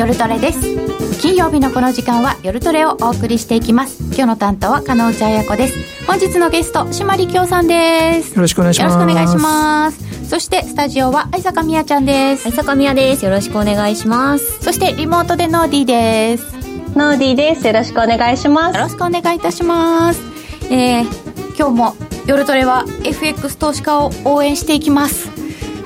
[0.00, 1.20] 夜トレです。
[1.20, 4.02] 金曜日のこの時間は夜トレをお送りしていきます。
[4.04, 6.06] 今日の担当は加納内彩子です。
[6.06, 8.34] 本日のゲスト島利京さんです。
[8.34, 8.94] よろしくお願いします。
[8.94, 10.26] よろしくお願いします。
[10.26, 12.46] そしてスタジオは愛坂美也ちゃんです。
[12.46, 13.26] 愛坂美也です。
[13.26, 14.62] よろしくお願いします。
[14.62, 16.46] そしてリモートでノーディーです。
[16.96, 17.66] ノーディーです。
[17.66, 18.76] よろしくお願いします。
[18.78, 20.22] よろしくお願いいたします。
[20.70, 21.04] えー、
[21.58, 21.94] 今日も
[22.26, 25.39] 夜トレは FX 投資家を応援していきます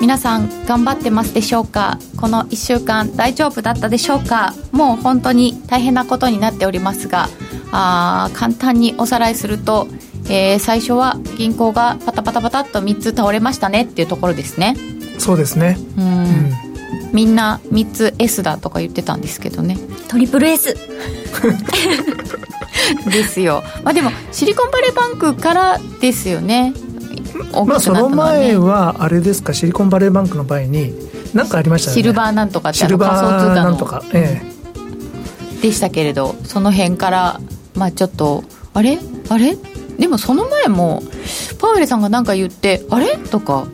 [0.04, 1.98] 皆さん頑張ってますでしょうか？
[2.20, 4.52] この1週間大丈夫だったでしょうか？
[4.70, 7.30] もう本当に大変なことになっておりますが
[7.72, 9.88] あ簡単におさらいすると、
[10.28, 14.76] えー、最初は銀行がパタパタパタっと3つ倒れましたねっていうところですね。
[15.18, 15.78] そうですね。
[15.96, 16.52] うん、
[17.14, 19.78] みんな3つ S だとか言ってたんですけどね。
[20.08, 20.76] トリプル S
[23.10, 23.62] ですよ。
[23.82, 26.74] まあでもシリコンバレーバンクからですよね
[27.66, 29.52] まあ、その前はあれですか？
[29.54, 30.94] シリコンバレーバンクの場合に
[31.34, 31.94] 何かありましたね。
[31.94, 34.40] シルバーなんとかってシルバーなんとか、え
[35.58, 37.40] え、でしたけれどその辺から
[37.74, 38.98] まあちょっとあれ？
[39.28, 39.56] あれ？
[39.98, 41.02] でもその前も
[41.58, 43.16] パウエルさんが何か言ってあれ？
[43.16, 43.66] とか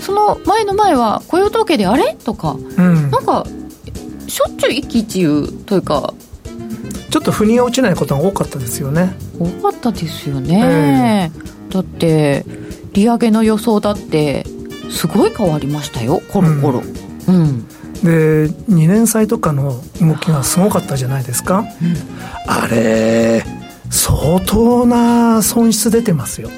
[0.00, 2.14] その前の前は雇用統計であれ？
[2.14, 3.46] とか、うん、なんか
[4.26, 6.14] しょっちゅう一喜一憂というか。
[7.10, 9.14] ちょっと腑に落ちないことが多かったですよね。
[9.38, 12.44] 多かったですよね、えー、だって
[12.94, 14.46] 利上げの予想だって
[14.90, 16.82] すごい変わりましたよコロコロ、
[17.28, 17.66] うん、うん、
[18.02, 21.66] で2年債とかの動きがすごかったじゃないですか、うん、
[22.46, 23.44] あれ
[23.90, 26.50] 相当な損失出てますよ。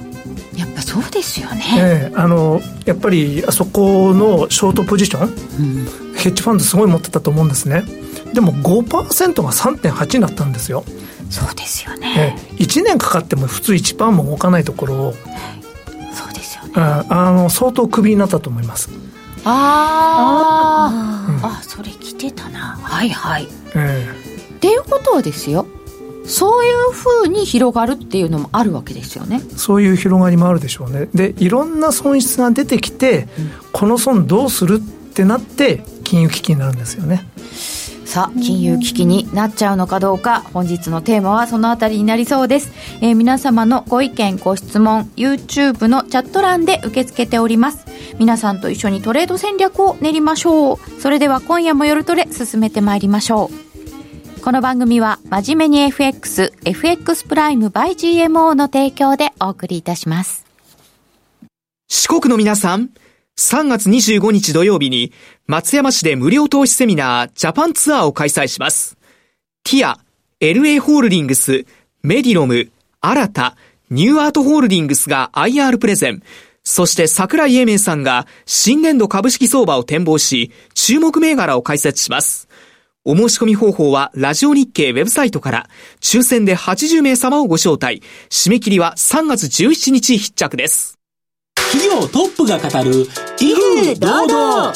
[0.57, 7.85] やっぱそうですよね、えあのやっぱりあそこのショートポジション、うん、ヘッジファンドすごい持ってたと思うんですね。
[8.33, 10.83] でも5%が3.8になったんですよ。
[11.29, 15.15] そうですよね、え1年かかっても普通1%も動かないところを
[16.77, 18.91] ああの相当クビになったと思います。
[19.45, 22.79] ああ、うん、あそれ来てたな。
[22.83, 25.67] はいはい、えー、っていうことはですよ。
[26.25, 29.41] そういうふうに広がるっていうのもあるわけですよね。
[29.57, 31.09] そういう広がりもあるでしょうね。
[31.15, 37.27] でいろんな損失が出てきて、うん、この損どうするってなって金融危機になるんですよね
[38.17, 42.73] さあ金融危機になっちゃうのかどうか本日のテーマはそのあたりになりそうです、
[43.03, 47.85] えー、皆様のご意見ご質問 YouTube のチャット欄で受け付けております。
[48.19, 50.79] 皆さんと一緒にトレード戦略を練りましょう。
[50.99, 53.51] それでは今夜も夜トレ進めてまいりましょ
[54.39, 54.41] う。
[54.41, 60.47] この番組は真面目に FX FX プライム by GMO の提供でお送りいたします。
[61.87, 62.89] 四国の皆さん
[63.39, 65.13] 3月25日土曜日に
[65.47, 68.97] 松山市で無料投資セミナージャパンツアーを開催します。
[69.63, 70.01] ティア、
[70.41, 71.67] LA ホールディングス、
[72.03, 72.71] メディロム、
[73.01, 73.57] 新た、
[73.91, 76.23] ニューアートホールディングスが IR プレゼン、
[76.65, 82.49] そして桜井英明さんが新年度株式相場を展望し、注目銘柄を解説します。
[83.05, 85.69] お申し込み方法はラジオ日経ウェブサイトから、
[86.01, 88.03] 抽選で80名様をご招待。
[88.31, 90.96] 締め切りは3月17日必着です。
[91.77, 93.07] 企業トップが語る
[93.39, 94.73] 威風堂々。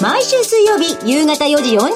[0.00, 1.90] 毎週水曜日夕方4時40分か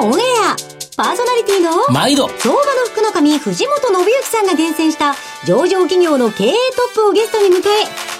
[0.00, 0.56] らオンエア。
[0.96, 2.28] パーソナリティの毎度。
[2.28, 5.14] 相場の福の神藤本信之さんが厳選した
[5.46, 7.62] 上場企業の経営トップをゲストに迎え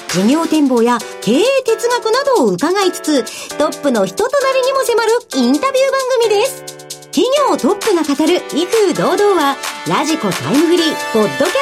[0.08, 6.64] 事業展望や経営哲学などを伺いつつトップの人となりにも迫るインタビュー番組です。
[7.12, 9.56] 企業トップが語る威風堂々は
[9.88, 11.52] ラジコタイムフリーポッドキャストで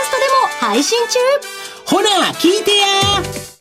[0.62, 1.18] も配信中。
[1.86, 3.53] ほら聞いてや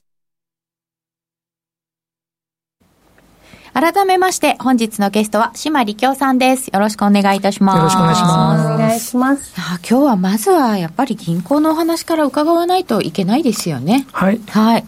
[3.73, 6.67] 改めまして、本日のゲストは、島理京さんです。
[6.67, 7.78] よろしくお願いいたします。
[7.78, 8.73] よろしくお願いします。
[8.73, 9.53] お願いします。
[9.89, 14.06] 今日はまずは、やっぱり銀行のお話から伺わないといけないですよね。
[14.11, 14.39] はい。
[14.47, 14.85] はい。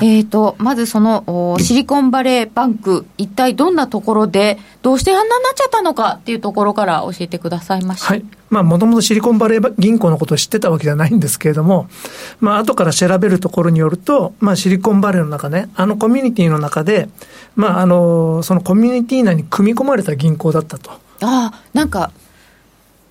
[0.00, 8.24] えっ、ー、と、まずその、シリコンバレーバンク、一体どんなところで、どうしてあんなになっちゃったのかっていうところから教えてくださいましはい。
[8.50, 11.88] まあ、もともとシリコンバレー銀行のことを知ってたわけじゃないんですけれども、
[12.40, 17.08] まあ、後から調べるところによると、まあ、シリコンバレーの中ね、あのコミュニティの中で、
[17.54, 20.90] まあ、あの、そのコミュニティ内に組み込まれた銀行だったと。
[20.90, 22.12] ああ、なんか、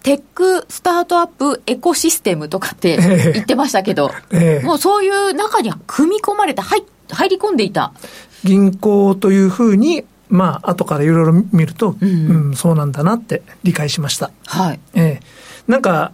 [0.05, 2.95] テックスタートアップエコシステムとかって
[3.33, 7.91] 言ってましたけど、ええ、もうそういう中には組み込まれた、入入り込んでいた。
[8.43, 14.29] 銀行というふうに、まあ後からいろいろ見ると、うん、うん、そうなんだなって理解しました。
[14.45, 14.79] はい。
[14.93, 15.25] ええ
[15.67, 16.11] なんか、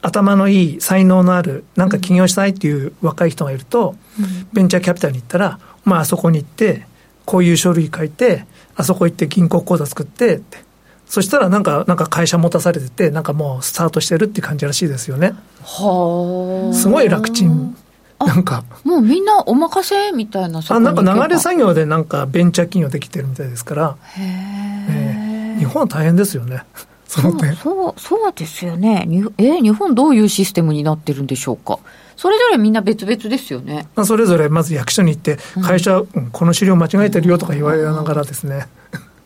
[0.00, 6.86] 頭のいい、才能のある、なんか起業したいっていう若い人がいると、うん、ベンチャーキャピタルに行ったら、まああそこに行って、
[7.24, 8.44] こういう書類書いて、
[8.76, 10.67] あそこ行って銀行口座作ってって。
[11.08, 15.34] そしたらなんか、なんか会社持たされてて、なんかもうスタートしてるって感じらしいですよね。
[15.62, 16.74] はあ。
[16.74, 17.74] すごい楽ちん。
[18.18, 18.64] なんか。
[18.84, 23.96] もうみんなお任せみたいなあ、なんか流れ作業でなんかベンチャー企業できてるみたいですから。
[24.16, 26.62] へえー、日本は大変ですよね。
[27.08, 27.56] その点。
[27.56, 29.04] そう、そうですよね。
[29.06, 31.78] にえ、日本どういうシステムになってるんでしょうか。
[32.18, 33.86] それぞれみんな別々ですよね。
[33.94, 38.66] まあ、それぞれまず役所に行って、会社、うんこの資料間違えてるよとか言われながらですね。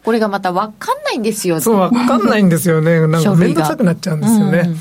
[0.04, 1.60] これがまた分かんないんですよ。
[1.60, 3.06] そう、わかんないんですよね。
[3.06, 4.74] なんか面倒くさくなっちゃうんですよね。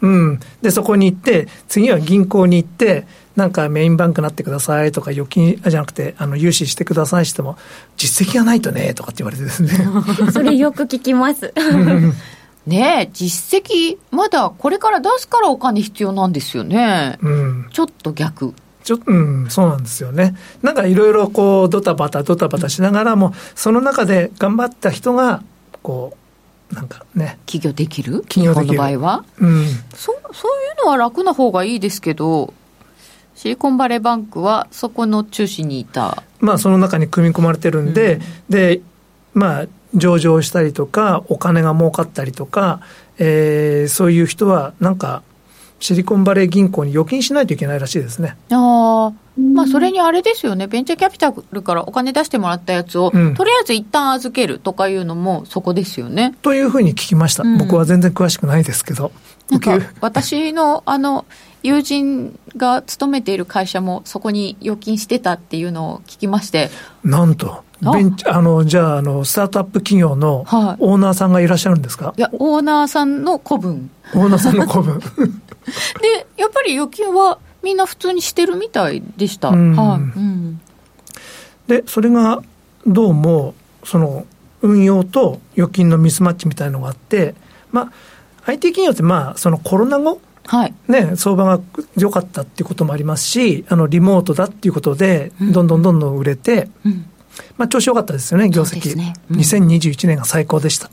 [0.00, 7.56] うん、で、そこに行って、次は銀行に行って、なんかメインバンクになってくださいとか、預金あじゃなくて、あの、融資してくださいしても、
[7.96, 9.70] 実績がないとね、とかって言われてですね。
[10.32, 11.52] それよく聞きます。
[12.66, 17.18] ねえ、実績、まだこれから出すからお金必要なんですよね。
[17.22, 17.66] うん。
[17.72, 18.54] ちょっと逆。
[18.88, 20.34] ちょっと、うん、そうなんですよね。
[20.62, 25.42] なんかいろいろこう、ドタバタ、ドタバタしながらも、その中で頑張った人が、
[25.82, 26.16] こ
[26.72, 28.22] う、なんかね、起業できる？
[28.30, 29.24] 起業できるの場合は？
[29.40, 32.54] うん、そう、そういうのは楽な方がいいですけど、
[33.34, 36.22] シリコンバレーバンクはそこの中心にいた。
[36.40, 38.80] まあその中に組み込まれてるんで、で、
[39.34, 42.80] まあ上場したりとか、お金が儲かったりとか、
[43.18, 45.22] えーそういう人はなんか、
[45.80, 48.36] シリコンバレー銀行に預金しないといけないらしいですね。
[48.50, 56.34] ああ、まあそれにあれですよね、ベンチャーキャピタルからお金出してもらったやつを、うんとりあえず一旦預けるとかいうのもそこですよね。
[56.42, 57.44] というふうに聞きました。
[57.44, 59.12] うん僕は全然詳しくないですけど。
[59.50, 61.24] なんか私のあの
[61.62, 66.70] 友人が勤めている会社もそこに預金してたっていうのを聞きまして、
[67.04, 73.90] なんと、あベンチあの、じゃあ、あの、スタートアップ企業のはいオーナーさんがいらっしゃるんですか、いや、オーナーさんの子分。
[74.14, 75.00] オーナーさんの子分。
[76.00, 79.48] で、やっぱり預金はみんな普通にしてるみたいでした。
[79.48, 80.00] うんはい。
[80.00, 80.60] うん。
[81.66, 82.42] で、それが
[82.86, 83.54] どうも、
[83.84, 84.26] その、
[84.62, 87.34] 運用と預金のミスマッチみたいのがあって、
[87.70, 87.92] まあ、
[88.46, 90.74] IT 企業ってまあ、そのコロナ後、はい。
[90.88, 91.60] ね、相場が
[91.96, 97.04] 良かったっていうこともありますし、あの、リモートだっていうことで、どんどんどんどん売れて、うん。
[97.58, 98.96] まあ、調子良かったですよね、業績。
[98.96, 100.90] ねうん2021年が最高でした。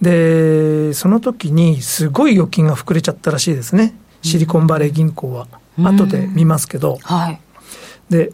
[0.00, 3.94] でその時にすごい預金が膨れちゃったらしいですね。
[4.22, 5.48] シリコンバレー銀行は。
[5.78, 6.98] 後で見ますけど。
[7.02, 7.40] はい。
[8.10, 8.32] で、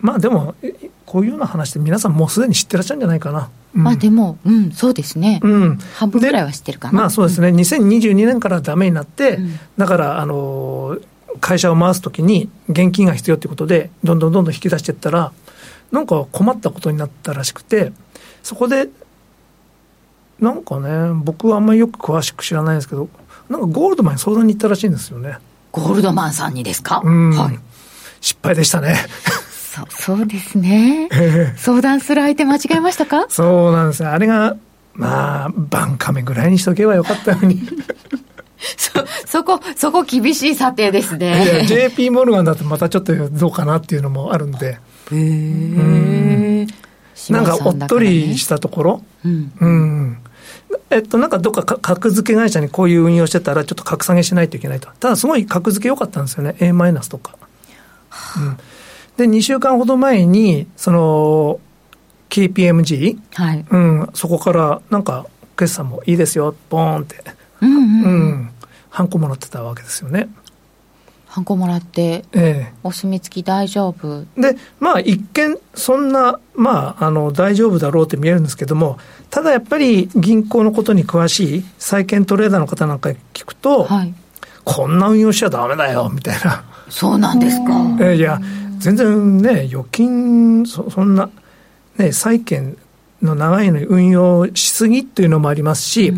[0.00, 0.74] まあでも、え
[1.06, 3.50] こういうような話って皆さんもうすでに知ってらっしゃるんじゃないかな。
[3.74, 5.40] うんまあでも、うん、そうですね。
[5.42, 5.78] うん。
[5.94, 6.98] 半分ぐらいは知ってるかな。
[7.00, 7.48] まあそうですね。
[7.48, 11.02] 2022年からダメになって、うんだから、あのー
[11.40, 15.32] 会社を回すときに現金が必要ということで、どんどんどんどん引き出していったら、
[15.90, 17.92] なんか困ったことになったらしくて、
[18.42, 18.88] そこで、
[20.42, 23.08] なんかね、僕はあんまりよく詳しく知らないんですけど、
[23.48, 25.38] なんかゴールドマンに相談に行ったらしいんですよね。
[25.70, 27.00] ゴールドマンさんにですか？
[27.04, 27.30] うん。
[27.30, 27.58] はい。
[28.20, 28.96] 失敗でしたね。
[29.46, 31.08] そう、そうですね。
[31.56, 33.26] 相談する相手間違えましたか？
[33.28, 34.08] そうなんですね。
[34.08, 34.56] あれが、
[34.94, 37.62] まあ、バンカメぐらいにしとけばよかったのに。
[38.76, 38.92] そ、
[39.26, 41.66] そこ、そこ厳しい査定ですいやね。
[41.66, 44.78] JP モルガンだとまたちょっとどうかなっていうのもあるんで、
[45.10, 46.66] へえ。
[47.30, 49.52] なんかおっとりしたところ、うん。
[49.58, 50.18] うん。
[50.90, 54.88] えっと、なんかどっかか格付け会社にこういう運用してたら、ちょっと格下げしないといけないと。
[55.00, 56.54] ただ、すごい格付け良かったんですよね。
[56.60, 57.36] A マイナスとか。
[58.38, 58.56] うん。
[59.16, 61.60] で、2週間ほど前に、その、
[62.30, 63.64] KPMG、はい。
[63.70, 65.26] うん、そこから、なんか、
[65.56, 67.22] 決算もいいですよ、ボーンって。
[67.60, 67.78] うんう。
[67.78, 68.50] うんん。
[68.90, 70.28] ハンコもらってたわけですよね。
[71.32, 74.26] ハンコもらって、ええお墨付き大丈夫？
[74.38, 78.98] で、まあ一見、そんな、まあ、あの、大丈夫だろうって見えるんですけども、
[79.30, 84.14] ただやっぱり銀行のことに詳しい債券トレーダーの方なんか聞くと、はい。
[84.64, 86.64] こんな運用しちゃダメだよ、みたいな。
[86.90, 87.72] そうなんですか。
[87.98, 88.38] えいや、
[88.78, 91.30] 全然ね、預金、そそんな、
[91.96, 92.76] ね、債券
[93.22, 96.12] の長いのに運用しすぎっていうのもありますし、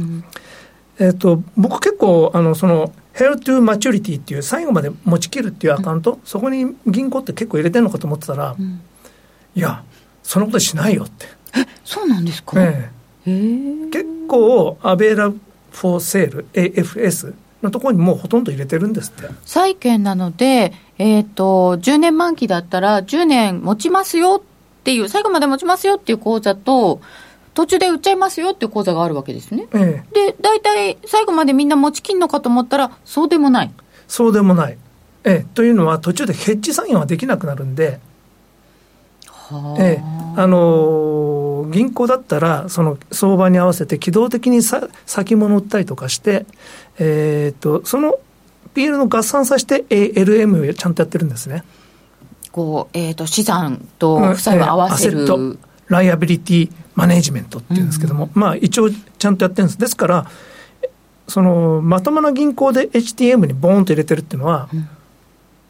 [0.99, 8.81] えっ、と、僕結構、あの、その、Hell to Maturity っていう最後まで持ちきるっていうアカウント、そこに銀行って結構入れてるのかと思ってたら、ん
[9.55, 9.85] いや、
[10.23, 11.27] そんなことしないよって。
[11.85, 12.61] そうなんですか？
[12.61, 12.91] え
[13.27, 13.33] へえ。
[13.33, 19.29] え結構、アベラフォーセール、AFS のところにもうほとんど入れてるんですって。
[19.45, 27.01] 債券なので、えっ、と、10年満期だったら、10年持ちますよっていう、最後まで持ちますよっていう口座と、
[27.55, 29.67] 途中で売っちゃいますよっていう口座があるわけですね。
[29.75, 33.71] ええで、大体、最後までみんな持ちきんのかと思ったら、そうでもない。
[34.09, 34.79] そうでもない。
[35.25, 38.01] ええ、というのは、途中でヘッジ作業ができなくなるんで、
[39.79, 40.03] ええ、
[40.37, 41.35] あのー
[41.71, 46.47] 銀行だったら、その相場に合わせて機動的にさ先物売ったりとかして、
[46.99, 48.19] えーっと、その
[48.75, 51.65] PL の合算させて ALM をちゃんとやってるんですね。
[52.53, 55.23] こう、えっ、と、資産と負債を合わせる。
[55.23, 59.79] ええライアビリティマネジメントっていうんですけども、まあ一応ちゃんとやってるんです。
[59.79, 60.27] ですから、
[61.29, 64.69] そのまともな銀行で HTM にボーンと入れてるっていうのは、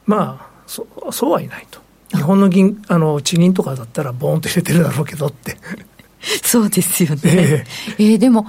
[0.07, 1.81] まあそ、そうはいないと。
[2.15, 5.57] 日本の銀あの地銀とかだったらボーンと入れてるだろうけどって。
[6.43, 7.21] そうですよね。
[7.25, 7.65] え
[7.99, 8.47] えーでも、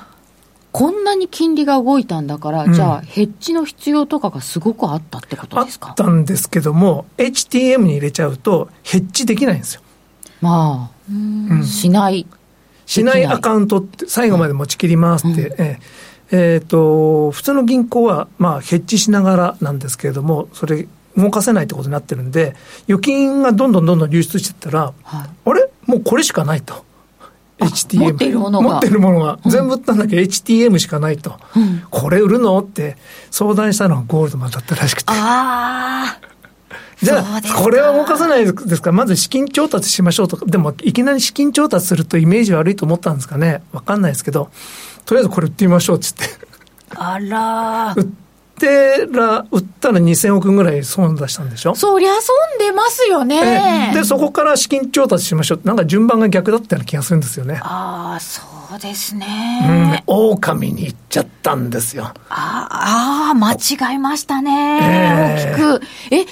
[0.71, 5.91] こんなに金利が動いたんだから、じゃあ、ヘッジの必要とかがすごくあったってことあですか？
[5.91, 9.81] ったんですけども、HTM に入れちゃうと、ヘッジできないんですよ。
[10.41, 10.94] まあ、
[11.63, 12.25] しない。
[12.85, 15.79] しないアカウントって、最後まで持ちきりますって、え
[16.31, 22.55] ええーと、普通の銀行は、まあ、ヘッジしながらなんですけれども、それ、動かせないってことになってるんで、
[22.89, 25.69] 預金がどんどんどんどん流出していったら、はいあれ？
[25.85, 26.83] もうこれしかないと。
[27.59, 27.99] HTM。
[27.99, 29.39] 持っているものが持ってるものが。
[29.45, 31.39] 全部売ったんだけど、HTM しかないと。
[31.89, 32.59] これ売るの？
[32.59, 32.97] って
[33.31, 35.13] 相談したのがゴールドマンだったらしくて。
[35.13, 36.34] ああ。
[37.01, 38.89] じゃあこれは動かせないですか？
[38.89, 43.61] ら、まず資金調達しましょうとか、でも、いきなり資金調達するとイメージ悪いと思ったんですかね？
[43.73, 44.49] わかんないですけど、
[45.05, 46.45] とりあえずこれ売ってみましょうって言って。
[46.95, 48.05] あら 売っ
[48.57, 51.75] てら、売ったら2000億ぐらい損出したんでしょ？
[51.75, 52.21] そりゃ損
[52.59, 53.91] 出ますよね。
[53.93, 55.59] で、そこから資金調達しましょう。
[55.65, 57.59] なんか順番が逆だったような気がするんですよね。
[57.61, 58.41] ああ、そ
[58.73, 62.13] うですうんね。、狼に行っちゃったんですよ。
[62.29, 64.79] あーあー、間違いましたね。
[64.81, 65.81] ええ大きく。
[66.11, 66.25] え、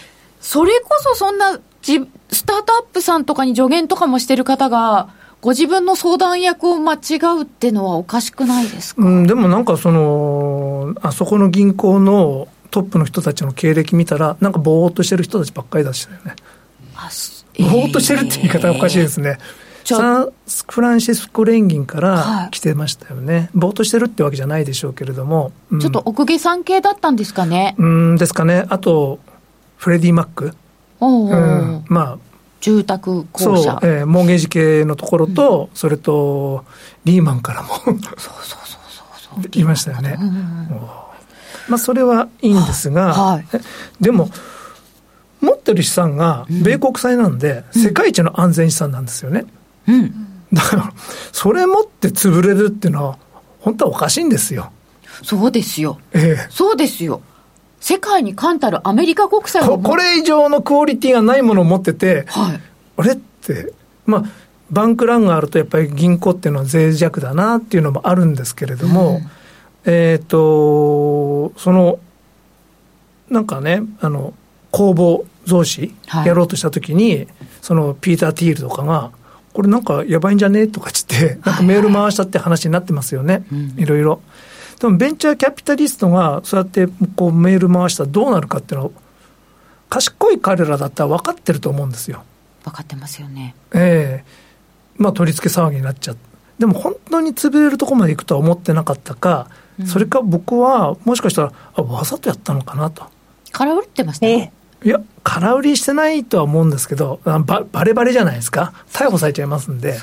[0.44, 5.08] それこそそんな、じ、スタートアップさんとかに助言とかもしてる方が、
[5.42, 16.36] ご自分の相談役を間違うってのはおかしくないですか、うん、でもなんかその、あそこの銀行のトップの人たちの経歴見たら、なんかぼーっとしてる人たちばっかりだしたよね。
[16.96, 19.38] あすぼーっとしてるって言い方はおかしいですね。
[19.86, 20.34] サン
[20.70, 23.50] フランシスコ連銀かはいら来てましたよね。
[23.54, 25.52] ぼーっとしてるってわけじゃないでしょうけれども。
[25.72, 27.76] うんちょっと奥下さん系だったんですかね？
[27.78, 28.66] うんですかね。
[28.70, 29.20] あと、
[29.84, 30.54] フレディ・マック？
[31.02, 32.18] おうおううん、まあ、
[32.62, 36.64] 住宅そう公社。、えーモーゲージ系のところと、それと、
[37.04, 37.70] リーマンからも
[39.52, 40.18] いましたよね。
[41.68, 43.60] まあ、それはいいんですが、はいえ
[44.00, 44.30] でも、
[45.42, 49.44] 持ってる資産が米国債なんで、世界一の安全資産なんですよね。
[49.90, 50.14] うん。
[50.54, 50.94] だから、
[51.34, 53.18] それ持って潰れるっていうのは、
[53.60, 54.72] 本当はおかしいんですよ。
[55.24, 56.00] そうですよ。
[56.14, 57.22] ええそうですよ。
[57.84, 62.62] 世界に冠たるアメリカ国債をこれ以上のクオリティがないものを持ってて、はい。
[62.96, 63.74] あれって、
[64.06, 64.24] まあ、
[64.72, 69.20] バンクランがあるとやっぱり銀行っていうのは脆弱だなっていうのもあるんですけれども、
[69.84, 72.00] えっ、と、その、
[73.30, 74.34] なんかね、あの、
[74.72, 76.28] 公募増資はい。
[76.28, 77.28] やろうとしたときに、
[77.62, 79.12] そのピーター・ティールとかが、
[79.52, 83.44] これなんかやばいんじゃねとかつって、なんかメール回したって話になってますよね、
[83.76, 84.22] いろいろ。
[84.84, 88.92] でもベンチャーキャピタリストがそうやってこうメール回したらどうなるかっていうのは、
[89.90, 92.26] 賢い彼らだったら分かってると思うんですよ。
[92.66, 93.56] 分かってますよね。
[93.74, 94.44] ええ
[94.98, 96.18] まあ取り付け騒ぎになっちゃう。
[96.60, 99.48] でも本当に潰れるところまで行くとは思ってなかったか、
[99.86, 103.06] それか僕はもしかしたら、あ、わざとやったのかなと。
[103.54, 104.26] 空売ってました？
[104.26, 104.52] ね。
[104.84, 108.74] いや、空売りしてないとは思うんですけど、あババレバレじゃないですか。
[108.92, 109.98] 逮捕されちゃいますんで。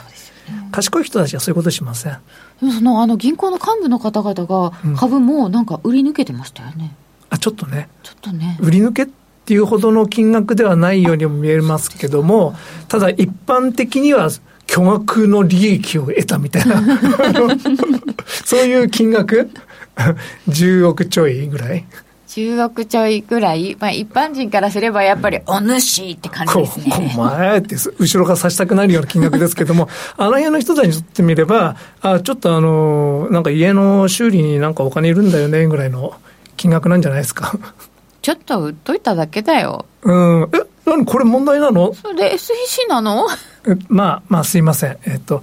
[0.72, 2.18] 賢い人たちはそういうことしません。
[2.60, 6.94] そのあの銀行の幹部の方々が株もなんか売り抜けてましたよね。
[7.30, 7.88] あ、ちょっとね。
[8.02, 8.58] ちょっとね。
[8.60, 9.06] 売り抜けっ
[9.46, 12.54] ていうほどの金額ではないようにも見えますけども、
[12.88, 14.28] ただ一般的には
[14.66, 16.82] 巨額の利益を得たみたいな、
[18.44, 19.50] そういう金額
[20.48, 21.84] ?10 億ちょいぐらい
[22.30, 27.12] 10億ちょいぐらい、まあ一般人からすればやっぱりお主って感じこですね。
[27.16, 36.14] お前って後ろから差したくなるような金額ですけども、 あの辺の人たちにとってみれば、あちょっとあの、なんか家の修理になんかお金いるんだよねぐらいの
[36.56, 37.58] 金額なんじゃないですか。
[38.22, 39.86] ちょっと売っといただけだよ。
[40.02, 40.48] うん。
[40.52, 41.94] え、何これ問題なの？
[41.94, 43.26] それ SEC なの？
[43.66, 44.98] えまあ、まあ、すいません。
[45.04, 45.42] えっと、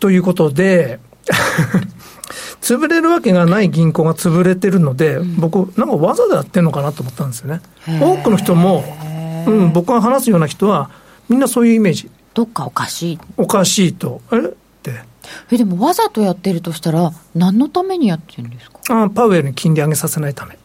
[0.00, 1.00] ということで、
[2.60, 7.60] 潰れるわけがない銀行が潰れてるので、僕、なんかわざとやってるのかなと思ったんですよね。
[8.00, 8.84] 多くの人も、
[9.46, 10.90] うん、僕が話すような人は、
[11.28, 12.10] みんなそういうイメージ。
[12.34, 13.18] どっかおかしい。
[13.36, 14.20] おかしいと。
[14.32, 14.38] え？
[14.38, 14.42] っ
[14.82, 15.02] て。
[15.50, 18.80] え、でもわざとやってるとしたら、何のためにやってるんですか？
[19.04, 20.58] あパウエルに金利上げさせないため。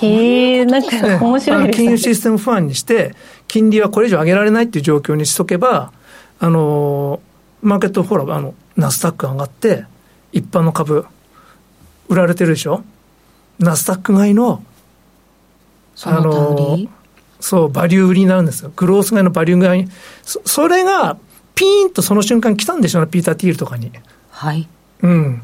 [0.00, 1.98] へえ、なんか面白い金融。
[1.98, 3.16] システム不安にして、
[3.48, 5.92] 金利はこれ以上上げられないっていう状況にしとけば、
[6.38, 7.20] あの
[7.62, 9.84] マーケット、ほら、あのナスダック上がって、
[10.32, 11.06] 一般の株、
[12.08, 12.82] 売られてるでしょ、
[13.58, 14.62] ナスダック買いの、
[15.94, 16.88] その他売り、
[17.40, 19.88] そう、バリュー売りになるんですよ、グロース買いのバリュー買い、
[20.22, 21.16] そそれが
[21.54, 23.92] ピーンとその瞬間来たんでしょうね、ピーター・ティールとかに。
[24.30, 24.68] はい。
[25.02, 25.42] うん、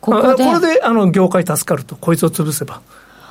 [0.00, 0.44] ここで？
[0.44, 2.80] あこれであの業界助かると、こいつを潰せば。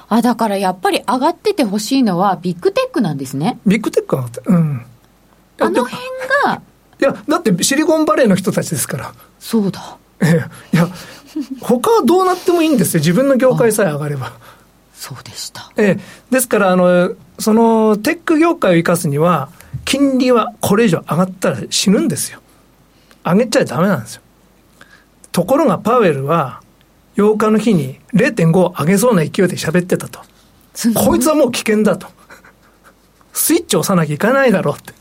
[0.10, 3.60] あ、だからやっぱり上がっててほしいのはビッグテックなんですね。
[3.66, 4.86] ビッグテックが上がって、うん。
[5.60, 6.02] あの辺
[6.46, 6.62] が、
[7.00, 9.14] いや、だってシリコンバレーの人たちですから。
[9.40, 9.98] そうだ。
[10.22, 10.88] ええ、いや、
[11.62, 13.00] 他はどうなってもいいんですよ。
[13.00, 14.34] 自分の業界さえ上がれば。
[14.94, 15.72] そうでした。
[15.78, 16.00] ええ、
[16.32, 19.50] ですから、あの、その、テック業界を生かすには、
[19.86, 22.40] 金利はこれ以上上がったら死ぬんですよ。
[23.24, 24.22] 上げちゃダメなんですよ。
[25.32, 26.62] ところがパウエルは、
[27.16, 30.22] 8日の日に0.5上げそうな勢いで喋ってたと。
[30.96, 32.08] こいつはもう危険だと。
[33.34, 34.94] スイッチ押さなきゃいかないだろうって。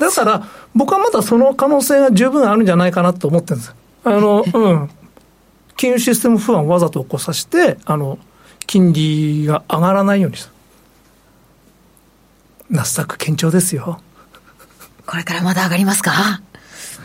[0.00, 0.42] だから、
[0.74, 3.74] 僕はまだその可能性が十分あるんじゃないかなと思ってるんですよ。
[4.04, 4.90] あの、うん。
[5.76, 8.18] 金融システム不安をわざと起こさせて、あの、
[8.66, 10.52] 金利が上がらないようにする。
[12.70, 14.00] ナスダック堅調ですよ。
[15.06, 16.40] これからまだ上がりますか？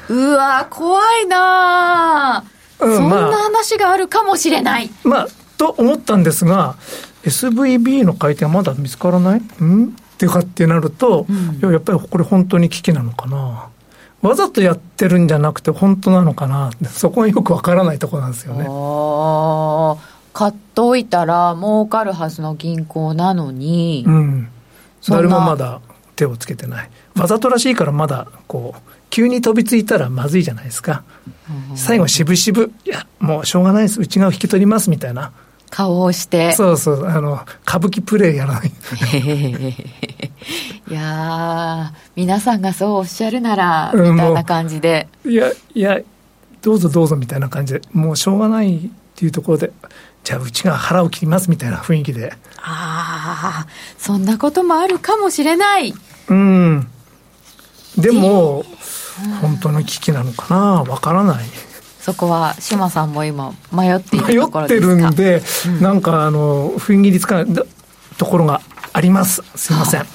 [0.08, 2.46] うわ怖いな、
[2.80, 4.92] うんそんなまあ話があるかもしれない。
[5.04, 6.75] まあ、と思ったんですが、
[7.24, 9.40] SVB の回転はまだ見つからない？
[9.64, 9.96] ん？
[10.15, 11.25] ってかってなると、
[11.60, 13.67] いややっぱりこれ本当に危機なのかな。
[14.22, 16.72] わざとやってるんじゃなくて本当なのかな。
[16.89, 18.65] そこがよくわからないところなんですよね。
[20.34, 24.50] 買っといたら儲かるはずの銀行なのに、うん。
[25.07, 25.79] 誰もまだ
[26.15, 26.89] 手をつけてない。
[27.15, 31.03] わざとらしいからまだ、こう、急に飛びついたらまずいじゃないですか。
[31.75, 34.01] 最後、渋々、いや、もうしょうがないです。
[34.01, 35.31] 内側引き取りますみたいな。
[35.75, 36.53] 顔をして。
[36.53, 38.72] そうそう、あの、歌舞伎プレイやらない。
[40.89, 45.10] いやー、皆さんがそうおっしゃるなら、うんみたいな感じで。
[45.25, 46.00] いや、いや、
[46.62, 49.74] どうぞどうぞみたいな感じで、もうしょうがないっていうところで、
[50.24, 52.32] じゃあうちが腹を切りますみたいな雰囲気で。
[52.62, 53.67] ああ、
[53.98, 55.94] そんなこともあるかもしれない。
[56.29, 56.88] うん。
[57.98, 58.63] でも、
[59.41, 61.44] 本当の危機なのかなわからない。
[62.05, 64.95] そこは島さんも今迷ってい迷るところってですか？
[64.95, 65.41] るんで、
[65.81, 67.55] なんかあの、踏ん切りつかない
[68.19, 68.62] ところが
[68.93, 69.41] あります。
[69.55, 70.05] すいません。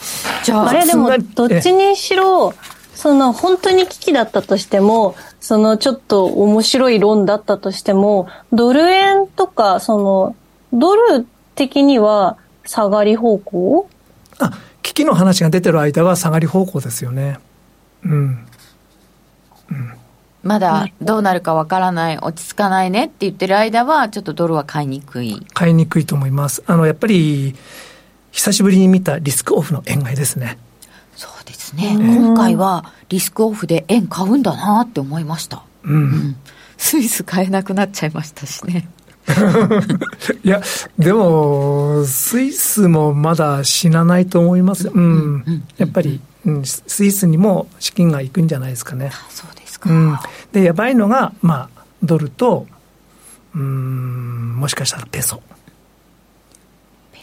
[0.45, 2.55] じゃああれでもどっちにしろ、
[2.95, 10.37] その本当に危機だったとしても、そのちょっと面白い論だったとしても、ドル円とか、その、
[10.73, 11.27] ドル
[11.57, 13.89] 的には下がり方向？
[14.39, 17.41] あ、危機の話が出てる間は下がり方向ですよね。
[18.05, 18.47] うん。
[20.43, 25.47] まだどうなるかわからない、落ち着かないねって言ってる間は、ちょっとドルは買いにくい。
[25.53, 26.63] 買いにくいと思います。
[26.67, 27.55] あの、やっぱり、
[28.31, 30.59] 久しぶりに見たリスクオフの円買いですね。
[31.15, 31.97] そうですね。
[31.99, 35.63] 今回はリスクオフで円買うんだなって思いました。
[35.83, 36.37] うん。
[36.79, 38.89] スイス買えなくなっちゃいましたしね。
[40.43, 40.63] いや、
[40.99, 44.93] でも、スイスもまだ死なないと思いますよ。
[44.95, 45.65] うん。
[45.77, 49.11] やっぱり、うん、スイスにも資金が行くんじゃないですかね。
[49.29, 49.60] そうですか。
[49.87, 50.19] うん。
[50.53, 52.67] で、やばいのが、まあ、ドルと、
[53.55, 55.43] うん、もしかしたらペソ。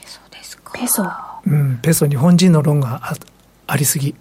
[0.05, 0.73] そうですか？
[0.77, 1.05] ペソ。
[1.45, 3.15] うん、ペソ、日本人の論があ
[3.67, 4.15] ありすぎ。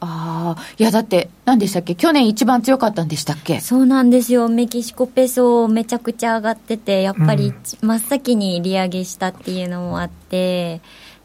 [0.00, 1.94] ああ、いやだって、何でしたっけ？
[1.94, 3.60] 去年一番強かったんでしたっけ？
[3.60, 4.48] そうなんですよ。
[4.48, 10.82] メキシコペソめちゃくちゃ上がってて、やっぱり真っ先に利上げしたっていうのもあって、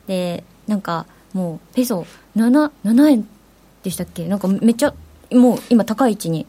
[0.07, 3.27] で、なんかもうペソ7、7円
[3.83, 4.27] でしたっけ？
[4.27, 4.93] なんかめっちゃ、
[5.31, 6.45] もう今高い位置に。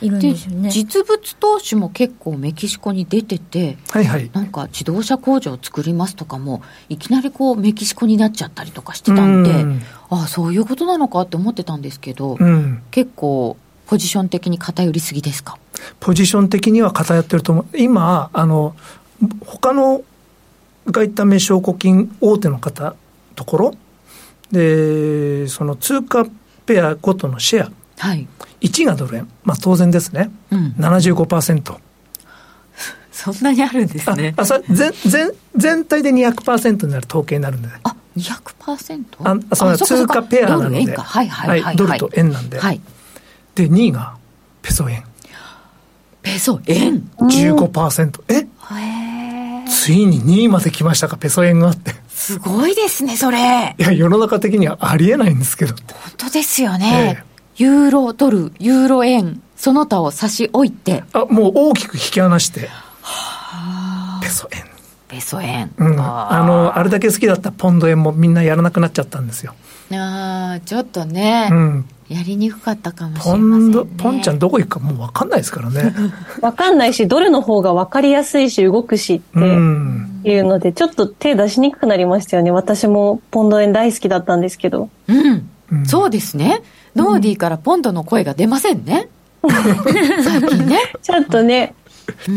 [0.00, 0.68] いるんでですよね。
[0.68, 4.28] 実物投資も結構メキシコに出てて、はいはい。
[4.32, 12.82] なんか自動車工場を作りますとかも、いきなりこうメキシコになっちゃったりとかしてたんで、うんああ、そういうことなのかって思ってたんですけど、うん。
[12.90, 15.56] 結構ポジション的に偏りすぎですか？
[16.00, 17.78] ポジション的には偏ってると思う。
[17.78, 18.74] 今、あの、
[19.46, 20.02] 他の
[20.86, 22.96] 外為証拠金大手の方、
[23.36, 23.74] ところ
[24.50, 26.26] で、その通貨
[26.66, 28.26] ペアごとのシェア、はい。
[28.60, 29.28] 1がドル円。
[29.44, 30.30] まあ当然ですね。
[30.50, 30.74] うん。
[30.78, 31.76] 75%。
[33.12, 34.34] そんなにあるんですあ、ね。
[34.36, 37.74] あそれ全、全、全体で200%になる統計になるんでね。
[37.82, 39.04] あ、200%?
[39.50, 40.76] あ、その通貨ペアなので。
[40.76, 41.76] はいはいはい、はい。
[41.76, 42.58] ドルと円なんで。
[42.58, 42.80] はい。
[43.54, 44.14] で、2位が
[44.62, 45.04] ペソ円。
[46.22, 48.22] ペソ円？15%。
[48.28, 48.46] え？
[49.68, 51.94] ついに2位まで来ましたか、ペソ円があって。
[52.22, 53.74] すごいですね、それ。
[53.76, 55.74] いや、世の中的にはありえないんですけど。
[55.74, 57.24] 本当ですよね。
[57.28, 62.70] えユーロドル、ユーロ円、その他を差し置いて、あ、もう大きく引き離して。
[64.22, 64.64] ペソ円。
[65.08, 65.72] ペソ円。
[65.76, 66.00] うん。
[66.00, 69.54] ああの、あれだけ好きだったポンド円もみんなやらなくなっちゃったんですよ。
[69.98, 71.84] ーあー、ちょっとね、うん。
[72.08, 73.78] やりにくかったかもしポれません、ね。
[73.96, 75.94] ポンちゃんどこ行くかもう分かんないですからね。
[76.42, 80.20] わかんないし、ドルの方がわかりやすいし、動くしってうん。
[80.24, 82.50] いうので、ちょっと手出しにくくなりましたよね。
[82.50, 84.90] 私もポンド円大好きだったんですけど。
[85.08, 85.48] うん。
[85.72, 86.60] うんそうですね。
[86.94, 89.08] ノーディーからポンドの声が出ませんね。
[90.22, 90.78] 最近ね。
[91.02, 91.74] ちょっとね、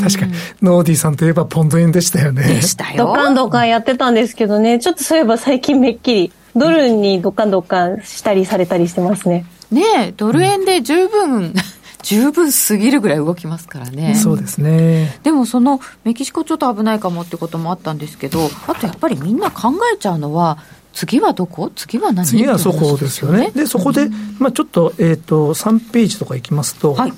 [0.01, 2.61] 確かに、ノーディーさんといえばポンド円でしたよねで。
[2.61, 3.07] したよ。
[3.07, 9.45] ドカンドカンやってたんですけどね、ちょっとそういえば最近めっきり、ドルにドカンドカンしたりされたりしてますね。
[9.71, 11.53] ねえ、ドル円で十分、
[12.03, 14.15] 十分すぎるぐらい動きますからね。
[14.15, 15.19] そうですね。
[15.23, 20.59] でもそのメキシコちょっと危ないかもってこともあったんですけど、あとやっぱりみんな考えちゃうのは、
[20.93, 21.71] 次はどこ？
[21.75, 22.25] 次は何？
[22.25, 23.51] 次はそこですよね。
[23.53, 27.13] で、そこで、まあちょっと、えっ、と、3ページとかいきますと、はい。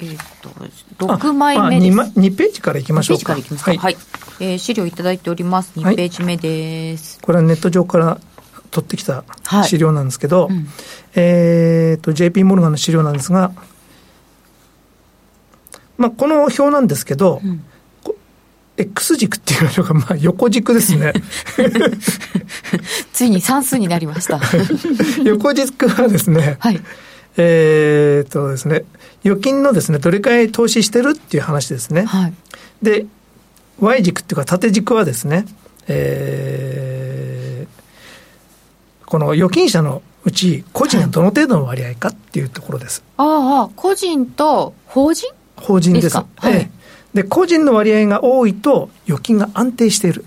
[0.00, 0.26] えーっ
[0.98, 1.92] と、6枚目です。
[1.92, 3.34] 2, 枚2ページからいきましょうか。
[3.34, 3.76] ページからいきますか。
[3.76, 3.96] はい。
[4.40, 5.72] えー資料いただいております。
[5.76, 7.20] 2はいページ目です。
[7.20, 8.18] これはネット上から
[8.70, 10.68] 取ってきたはい資料なんですけど、うん
[11.14, 13.52] えっ、と、JP モルガンの資料なんですが、
[15.98, 17.64] まあこの表なんですけど、ん
[18.04, 18.16] こ
[18.76, 21.12] X 軸っていうのが、まあ横軸ですね。
[23.12, 24.40] ついに算数になりました。
[25.24, 26.80] 横軸はですね、はい。
[27.36, 28.84] えっとですね、
[29.24, 32.04] 預金のですね、どれくらい投資してるっていう話ですね。
[32.04, 32.34] はい。
[32.82, 33.06] で、
[33.80, 35.44] Y 軸っていうか縦軸はですね、
[35.88, 37.09] えー
[39.10, 43.02] この預金者のうち個人がどの程度の割合かっていうところです。
[43.16, 45.28] ああ、個人と法人？
[45.56, 46.04] 法人です。
[46.04, 46.26] ですか？
[46.36, 46.80] はいええ
[47.12, 50.24] で、個人の割合が多いと預金が安定している。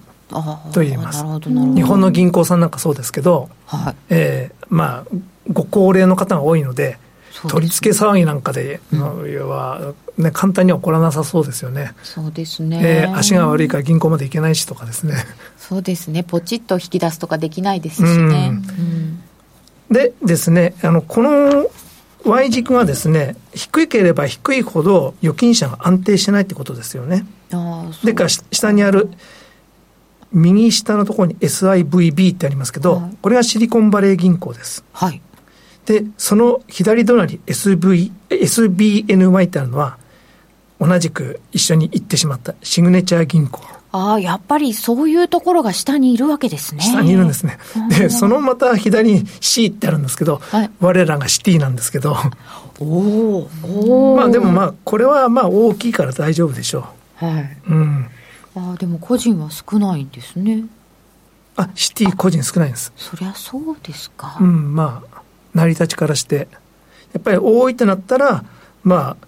[0.73, 1.75] と言いますなるほど、なるほど。
[1.75, 3.95] 日本の銀行さんなんかそうですけど、はい。
[4.09, 5.17] えーまあ、
[5.53, 6.97] ご高齢の方が多いので、
[7.49, 11.93] 取り付け騒ぎなんかで、は、ね、簡単には起こらなさそうですよね。
[12.03, 12.79] そうですね。
[12.83, 15.15] えー足が悪いから銀行まで行けないしとかですね。
[15.57, 16.23] そうですね。
[16.23, 18.53] ポチッと引き出すとかできないですしね。
[19.89, 21.67] でですね、あの、この
[22.25, 27.25] Y 軸がですね、低ければ低いほど預金者が安定してないってことですよね。
[27.51, 29.09] ああ、そうでか、し下にある、
[30.31, 34.83] 右下のところに SIVB ってありますけど、はいこれがシリコンバレー銀行です。
[34.93, 35.21] はい。
[35.85, 39.97] で、その左隣 SV、SBNY ってあるのは、
[40.79, 43.61] 同じく一緒に行ってしまったシグネチャー銀行。
[43.91, 46.81] ああ、やっぱりそういうところが下にいるわけですね。
[46.81, 47.59] 下にいるんですね。
[47.89, 52.15] で、そのまた左に C ってあるんですけど、はい我らがシティなんですけど、
[52.79, 54.15] おお。
[54.17, 57.57] まあでもまあ、これはまあ大きいから大丈夫でしょはい。
[57.69, 57.71] う。
[57.71, 58.09] うん。
[58.55, 60.63] ああ、でも個人は少ないんですね。
[61.55, 62.91] あ、シティ個人少ないんです。
[62.95, 64.37] そりゃそうですか。
[64.41, 65.21] うん、まあ、
[65.53, 66.47] 成り立ちからして。
[67.13, 68.43] やっぱり多いってなったら、
[68.83, 69.27] まあ、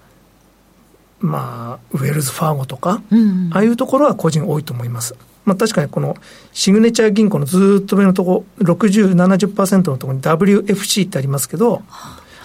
[1.20, 5.16] まあ、ウェルズ・ファーゴとか、うんああいうところは個人多いと思います。
[5.46, 6.18] まあ確かにこの
[6.52, 11.84] シグネチャー銀行のずーっと上のところ、60、70%のところに WFC ってありますけど、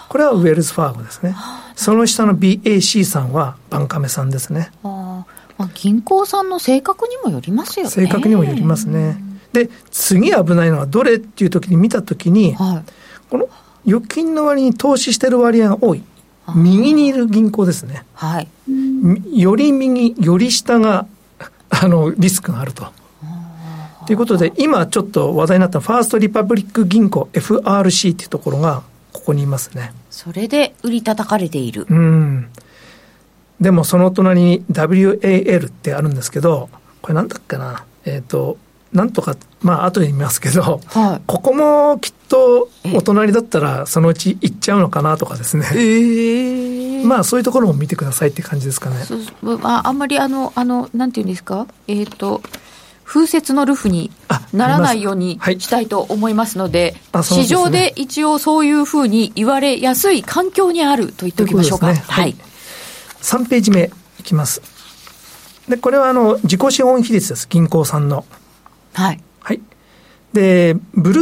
[0.07, 1.35] これはウェルズ・ファーゴですね。
[1.75, 4.71] その下の BAC さんはバンカメさんですね。
[4.83, 7.91] ああ、まあ、銀行さんの性格にもよりますよね。
[7.91, 9.17] 正確にもよりますね。
[9.53, 12.91] で、次危ないのはどれっていう時に見た時に、はい。
[13.29, 13.49] この
[13.85, 16.03] 預金の割に投資してる割合が多い。
[16.55, 18.03] 右にいる銀行ですね。
[18.13, 18.47] はい。
[18.67, 21.05] みより右、より下が、
[21.69, 22.87] あの、リスクがあると。
[24.05, 29.93] ということで、今ちょっと話題になったファーストリパブリック銀行 FRC っていうところが、ここにいますね。
[30.09, 31.85] それで売り叩かれている。
[31.89, 32.47] うん。
[33.59, 36.69] でもその隣に WAL ってあるんですけど、
[37.01, 37.85] これなんだっけな。
[38.05, 38.57] えっ、と、
[38.93, 45.65] なんとか、まあ後で見ますけど、はいここもきっとお隣だったらそのうち行っちゃうのかなとかですね。
[45.75, 48.97] ええまあそういうところも見てくださいって感じですかね。
[49.63, 51.67] ああんまりあの、あの、なんていうんですか？
[51.87, 52.41] えっ、と、
[53.05, 61.89] 風雪のルフにあならないようにはいしたいと思いますので、あそうですね市場で一応そういうふうに言われやすい環境にあると言っておきましょうか。
[61.89, 62.35] うねはい。
[63.21, 64.61] 3ページ目いきます。
[65.67, 67.47] で、これはあの、自己資本比率です。
[67.49, 68.25] 銀行さんの。
[68.93, 69.19] はい。
[69.41, 69.61] はい。
[70.33, 71.21] で、ブル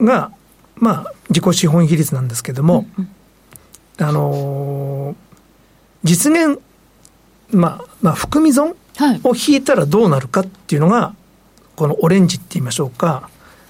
[0.00, 0.30] ーが、
[0.76, 2.86] まあ、自己資本比率なんですけども、
[3.98, 5.30] あのー
[6.02, 6.58] 実現、
[7.50, 9.20] まあ、まあ、含み損はい。
[9.22, 11.14] を引いたらどうなるかっていうのが、
[11.76, 13.28] このオレンジって言いましょうか、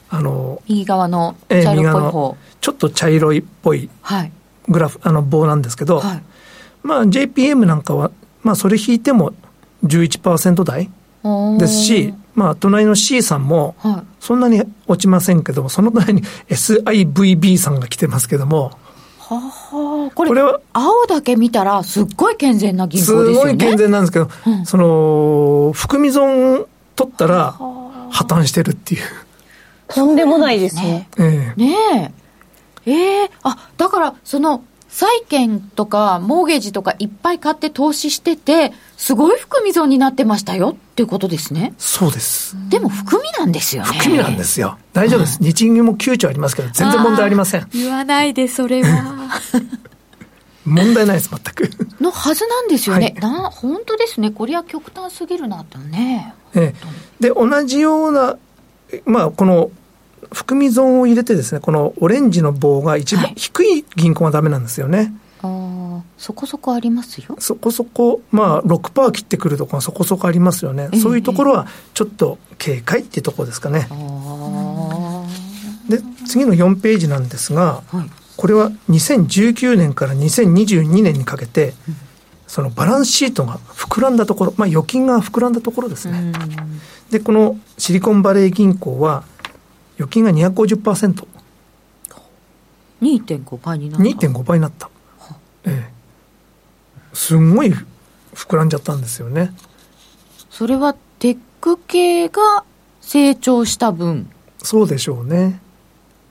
[0.09, 2.55] あの右側のえー茶色っぽい。
[2.61, 4.33] ちょっと茶色いっぽいはい。
[4.69, 6.23] グラフ、あの棒なんですけど、はい。
[6.85, 8.11] まあ JPM なんかは、
[8.43, 9.33] まあそれ引いても
[9.85, 10.89] 11%台
[11.59, 14.07] ですし、まあ隣の C さんも、はい。
[14.21, 18.73] そんなに落ちませんけども、その隣に SIVB さんが来てますけども、
[19.19, 23.53] ははこれこれは青だけ見たらすっごい健全な銀す行ですよね。
[23.53, 24.29] ごい健全なんですけど、
[24.65, 26.67] その、含み損
[26.97, 29.03] 取ったら破綻してるっていう。
[29.89, 31.09] とんでもないですね。
[31.19, 31.75] ええね
[32.87, 32.91] え。
[32.91, 41.73] ええあ、だから、その、債券とか、モーゲージとかいっぱい買って投資してて、すごい含み損になってましたよっていうことですね。
[41.79, 42.57] そうです。
[42.69, 43.89] でも含みなんですよね。
[43.99, 44.79] 含みなんですよ。
[44.93, 45.39] 大丈夫です。
[45.41, 47.69] 日銀も9兆ありますけど、全然問題ありません。
[47.73, 49.31] 言わないで、それは。
[50.67, 51.71] 問題ないです、全く。
[52.01, 53.15] のはずなんですよね。
[53.21, 54.33] はいな、本当ですね。
[54.33, 56.35] これは極端すぎるなとね。
[56.55, 56.75] え
[57.21, 58.37] え、で同じような、
[59.05, 59.71] まあ、この
[60.33, 63.35] 含み損を入れてですねこのオレンジの棒が一番はい。
[63.37, 65.13] 低い銀行がダメなんですよね、
[65.43, 67.37] ああ、そこそこありますよ。
[67.39, 75.91] そこそこ、まあ、6%切ってくるところがそこそこありますよね、ええそういうところはちょっと警戒っていうところですかね、ああ。
[75.91, 78.11] で次の4ページなんですが、はい。
[78.37, 81.75] これは2019年から2022年にかけて、
[82.47, 86.33] そのバランスシートが膨らんだところ、まあ、預金が膨らんだところですね。
[87.11, 89.25] で、このシリコンバレー銀行は、
[90.01, 91.27] 預金が250%、
[93.03, 94.89] 2.5倍になった2.5倍になった。
[95.67, 95.93] ええ。
[97.13, 97.75] すんごい
[98.35, 99.53] 膨らんじゃったんですよね。
[100.49, 102.65] それはテック系が
[103.03, 104.31] 成長した分
[104.63, 105.61] そうでしょうね。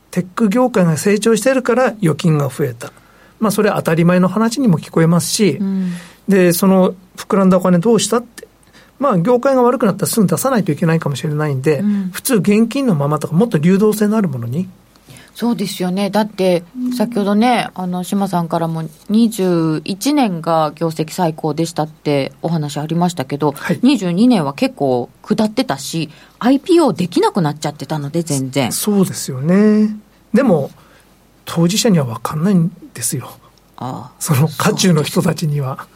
[0.09, 2.91] テック業界が成長してるから預金が増えた。
[3.39, 5.93] まあそれは当たり前の話にも聞こえますし、ん
[6.27, 8.47] で、その膨らんだお金どうしたって。
[8.99, 12.09] まあ業界が悪くなったらすぐ出さないといけないかもしれないんで、うん。
[12.11, 14.69] 普通現金のままとかもっと流動性のあるものに、
[15.39, 16.09] そうですよね。
[16.09, 16.63] だって
[16.97, 23.79] 先ほどねあの島さんからも21年が業績最高でしたってお話ありましたけど、はい。
[23.79, 26.09] 22年は結構下ってたし
[26.39, 28.73] IPO できなくなっちゃってたので全然。
[28.73, 29.95] そうですよね。
[30.33, 30.71] でも、
[31.45, 33.31] 当事者には分かんないんですよ。
[33.77, 34.15] ああ。
[34.19, 35.87] その渦中の人たちには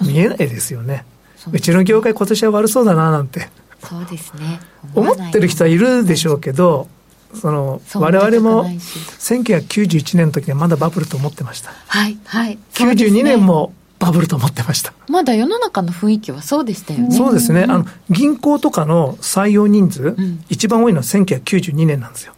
[0.00, 1.04] 見えないですよね。
[1.42, 3.48] そううちの業界今年は悪そうだななんて
[3.82, 4.60] そうですね
[4.94, 6.86] 思ってる人はいるでしょうけど、
[7.34, 8.98] その我々も思いたくないし
[9.34, 11.72] 1991年の時はまだバブルと思ってました。
[11.88, 14.92] はいはいそうですね92年もバブルと思ってました。
[15.08, 17.64] まだ世の中の雰囲気はそうでしたよねそうですね。
[17.68, 22.34] あの、銀行とかの採用人数、ん一番多いのは1992年なんですよ。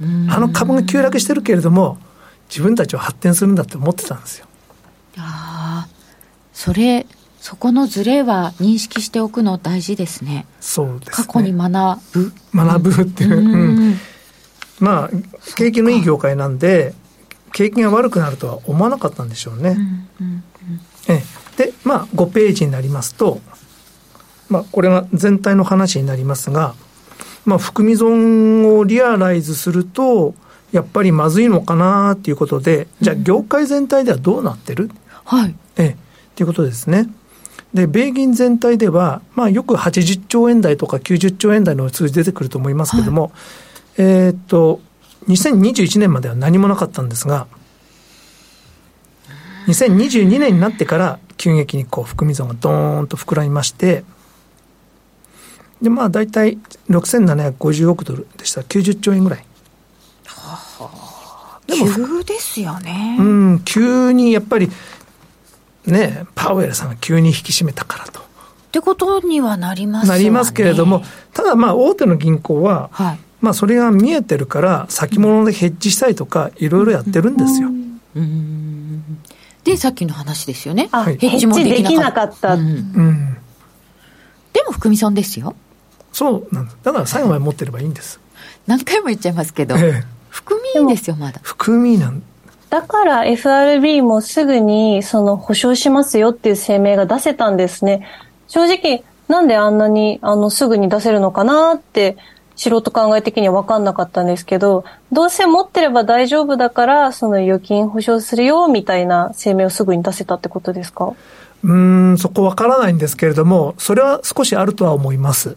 [0.00, 1.98] うんあの株が急落してるけれども、
[2.48, 4.46] 自分たちは発展するんだって思ってたんですよ。
[5.18, 5.88] ああ
[6.52, 7.06] それ
[7.40, 10.46] そこのズレは認識しておくの大事ですね。
[10.60, 11.26] そうですね。
[11.26, 12.32] 過去に学ぶ。
[12.54, 13.38] 学ぶっていう。
[13.38, 13.96] うん。
[14.78, 15.10] まあ、
[15.56, 16.94] 景気のいい業界なんで、
[17.52, 19.76] 景気が悪くなるとは思わなかったんでしょうね。
[21.08, 21.22] え
[21.58, 21.66] え。
[21.66, 23.40] で、まあ、5ページになりますと、
[24.48, 26.74] まあ、これが全体の話になりますが、
[27.46, 30.34] まあ、含み損をリアライズすると、
[30.72, 34.90] やっぱりまずいのかなっていうことで、じゃあ業界全体ではどうなってる？
[35.24, 35.54] はい。
[35.76, 35.96] ええ、
[36.36, 37.08] ということですね。
[37.74, 43.32] で、米銀全体では、まあよく80兆円台とか90兆円台の数字出てくると思いますけども、
[43.96, 44.80] えーっと、
[45.28, 47.46] 2021年までは何もなかったんですが、
[49.66, 54.04] 2022年になってから急激にこう含み損がドーンと膨らみまして、
[55.80, 58.62] で、まあ大体6750億ドルでした。
[58.62, 59.44] ら90兆円ぐらい。
[61.66, 64.68] でも急ですよね、うん、急にやっぱり、
[65.86, 68.20] ね、パウエルさんが急に引き締めたからと。
[68.20, 68.22] っ
[68.72, 77.68] てことにはなりますわねなりますけれども、ただまあ大手の銀行は、はいまあそれが見えてるから、先物でヘッジしたりとか、いろいろやってるんですよ。
[77.68, 79.18] うん
[79.64, 82.54] でさっきの話ですよねあ、はいヘッジできなかった。
[82.54, 83.36] うんうん。
[84.52, 85.54] でも含み損ですよ
[86.12, 86.76] そうなんです。
[86.82, 88.20] だから最後まで持ってればいいんです。
[88.66, 90.04] 何回も言っちゃいますけど、ええ。
[90.28, 92.22] 含みですよまだ含みなん、
[92.70, 98.06] だから FRB もすぐにその保証しますよっていう声明が出せたんですね。
[98.46, 102.16] 正直、なんであんなにあのすぐに出せるのかなって
[102.56, 111.14] 素人考え的には分かんなかったんですけど、どうせ持ってれば大丈夫だからその預金保証するよみたいな声明をすぐに出せたってことですか？
[111.62, 111.72] うー
[112.12, 115.56] ん、そこわからないんですけれども、それは少しあるとは思います。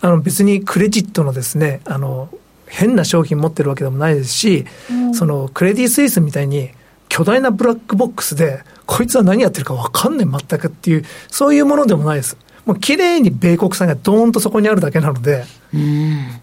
[0.00, 2.28] あの別にクレジットのですね、あの、
[2.68, 4.64] 変な商品持ってるわけでもないですし、
[5.14, 6.70] そのクレディ・スイスみたいに
[7.08, 12.36] 巨大なブラックボックスで、こいつは何やってるかわかんねえ全くっていう、そういうものでもないです。
[12.64, 16.40] もう綺麗に米国債がドーンとそこにあるだけなので、うん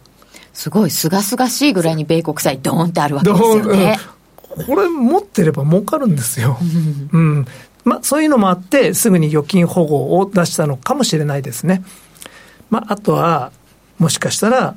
[0.54, 4.16] すごいすがすがしいぐらいに米国債ドーンってあるわけドですよね、うん
[4.56, 6.58] これ持ってれば儲かるんですよ。
[7.12, 7.46] うん。
[7.84, 11.84] まあ、そういうのもあって、すぐに預金保護を出したのかもしれないですね。
[12.70, 13.52] まあ、あとは、
[14.00, 14.76] もしかしたら、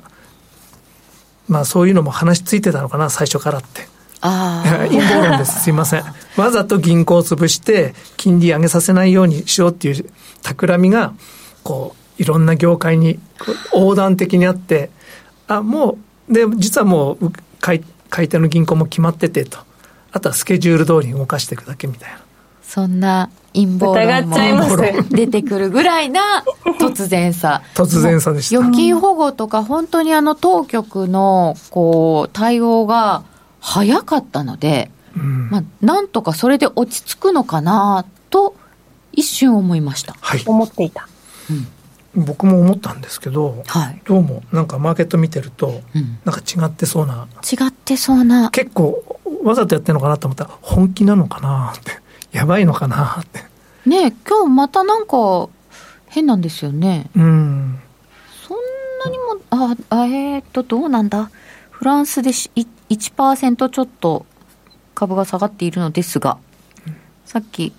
[1.49, 3.87] まあ、そういうのも話ついてたのかな、最初からって。
[4.21, 5.63] ああ 陰謀論です。
[5.63, 6.03] すいません。
[6.37, 10.05] わざと銀行を潰して、金利上げさせないようにしようっていう
[10.43, 11.13] 企みが、
[11.63, 13.19] こう、いろんな業界に
[13.73, 14.91] 横断的にあって、
[15.47, 15.97] あ、も
[16.29, 19.57] う、で、実はもう、う買い、買い手の銀行も決まっててと。
[20.11, 22.19] あとはスケジュール通りに動かしていくだけみたいな。
[22.69, 24.77] そんな陰謀論も
[25.09, 26.43] 出てくるぐらいな
[26.79, 27.63] 突然さ。
[27.73, 28.59] 突然さでした。
[28.59, 33.23] 預金保護とか本当にあの当局のこう対応が
[33.59, 35.49] 早かったので、うん。
[35.49, 38.55] まあ、なんとかそれで落ち着くのかなと
[39.13, 40.15] 一瞬思いました。
[40.21, 40.43] はい。
[40.45, 41.07] 思っていた。
[42.13, 48.51] 僕も思ったんですけど、はい、どうもなんかマーケット見てると、うん、なんか違ってそうな、違ってそうな。
[48.51, 49.03] 結構
[49.43, 52.08] わざとやってるのかなと思ったら、本気なのかなって。
[52.31, 53.43] やばいのかなって。
[53.85, 55.49] ねえ今日またなんか
[56.07, 57.79] 変なんですよねうん。
[58.47, 58.57] そん
[59.03, 61.31] なにもああえー、っとどうなんだ
[61.71, 64.25] フランスでしい1%ちょっと
[64.95, 66.37] 株が下がっているのですが、
[67.25, 67.71] さっき、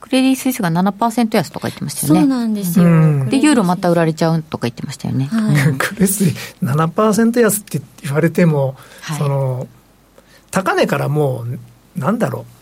[0.00, 2.20] クレディ・スイスが7%安とか言ってましたよね。
[2.20, 2.84] そうなんですよ。
[2.84, 5.26] うんで、ユーロまた売られちゃうとか言ってましたよね。
[5.26, 5.74] はい。
[5.76, 6.28] クレスイ
[6.62, 9.66] 7%安って言われても、はいその
[10.50, 11.44] 高値からも
[11.96, 12.57] うなんだろう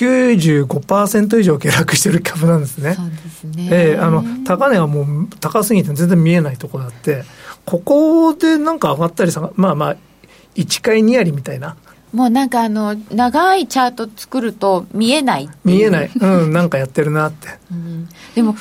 [0.00, 2.94] 95%以上下落してる株なんですね。
[2.94, 3.68] そうですね。
[3.70, 7.24] ええあの高値はもう高すぎて全然見えないところだって
[7.66, 9.96] ここでなんか上がったり下がまあまあ
[10.56, 11.76] 1回2割みたいな
[12.12, 17.48] もうなんかあの、長いチャート作ると見えない見えない、うん、なんかやってるなって。
[17.70, 18.56] うんでも、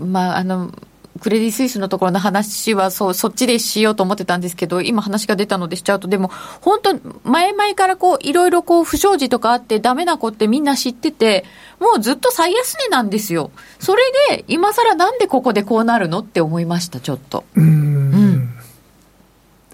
[0.00, 0.72] まあ、あの、
[1.20, 6.94] クレディ・スイスのところの話はそう、そっちでしようと思ってたんですけど、今話が出たのでしちゃうと、でも、本当
[7.28, 11.44] 前々からこう、いろいろこう、不祥事とかあって、ダメな子ってみんな知ってて、
[11.80, 13.50] もうずっと最安値なんですよ。
[13.78, 17.44] それで、今更なんでここでこうなるのって思いました、ちょっと。
[17.54, 18.50] うーんうん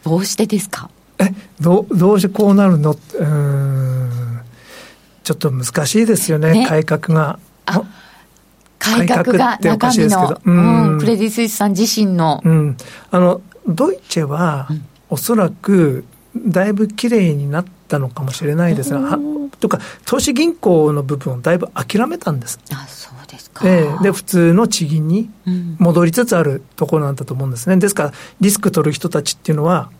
[0.02, 0.88] どうしてですか？
[1.18, 1.26] え
[1.60, 2.92] どうどうしてこうなるの？
[2.92, 4.40] うーん
[5.22, 7.38] ちょっと難しいですよねね改革が。
[7.66, 7.82] あ
[8.80, 12.76] 改革がっておか中身のしいですけど、ううんん、クレディ・スイスさん自身の、うん、
[13.10, 14.68] あのドイツェは、
[15.10, 19.18] おそらくだいぶきれいになったのかもしれないですが、は
[19.60, 22.58] とか投資銀行の部分をだいぶ諦めたんです。
[22.72, 23.68] あ、そうですか。
[23.68, 27.76] ええで普通の地銀にうん戻りつつあるところなんだと思うんですね。
[27.76, 29.90] ですからリスク取る人たちっていうのは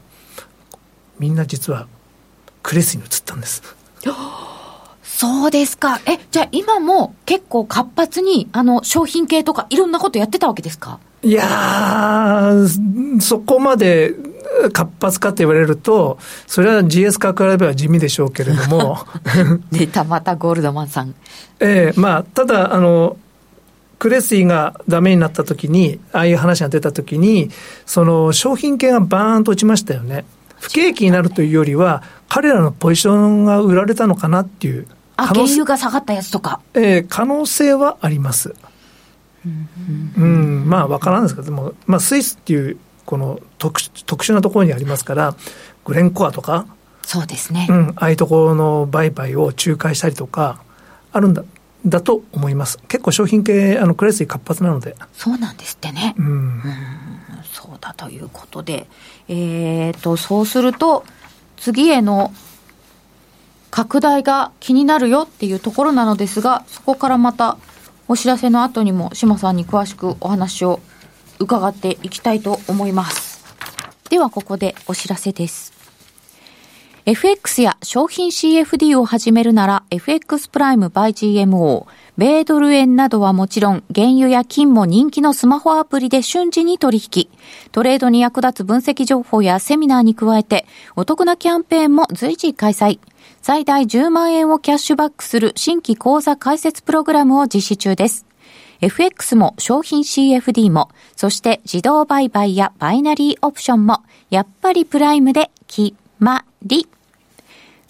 [1.19, 1.87] みんな実は
[2.63, 3.63] クレスに移ったんです。
[5.21, 6.01] そうですか。
[6.07, 10.99] え、じゃあ今も結構活発に、あの、商品系とかいろんなことやってたわけですか？
[11.23, 14.15] いやー、そこまで
[14.73, 18.97] 活発かって言われると、それは GS 化比べれば地味でしょうけれども、
[19.71, 21.15] 出た、またゴールドマンさん。
[21.61, 23.19] ええまあ、ただ、あの、
[23.99, 27.51] クレスイがダメになった時に、ああいう話が出た時に、
[27.85, 30.25] その商品系がバーンと落ちましたよね。
[30.61, 34.87] 不景気になるというよりは、彼らのポジションが売られたのかなっていう
[35.23, 36.61] あ、原油が下がったやつとか。
[36.75, 38.55] えー可能性はあります。
[39.45, 45.35] うん、まあ、わからんですけど、でも、まあ、スイスっていう、この特殊特殊なところにありますから、
[45.85, 46.67] グレンコアとか、
[47.03, 47.67] そうですね。
[47.69, 50.63] うん、ああいうところの売買を仲介したりとか、
[51.13, 51.43] あるんだ、
[51.85, 52.79] だと思います。
[52.89, 54.95] 結構商品系、あの、クレスイ活発なので。
[55.13, 56.15] そうなんですってね。
[56.19, 56.63] うん。
[57.53, 58.87] そうだということで。
[59.29, 61.05] えーと、そうすると、
[61.57, 62.33] 次への
[63.71, 67.57] 拡大が気になるよっていうところなのですが、そこからまた
[68.09, 70.81] お知らせの後にも志麻さんに詳しくお話を
[71.39, 73.45] 伺っていきたいと思います。
[74.11, 75.80] ではここでお知らせです。
[77.07, 81.87] FX や商品 CFD を始めるなら FX プライム by GMO、
[82.19, 87.31] 米ドル円などはもちろん原油や金も人気のスマホアプリで瞬時に取引。
[87.73, 92.99] トレードに役立つ分析情報やセミナーに加えてお得なキャンペーンも随時開催。
[93.41, 98.27] 最大10万円をキャッシュバックする新規講座開設プログラムを実施中です。
[98.83, 106.87] FX も商品 CFD も、そして自動売買やバイナリーオプションも、やっぱりプライムで決まり。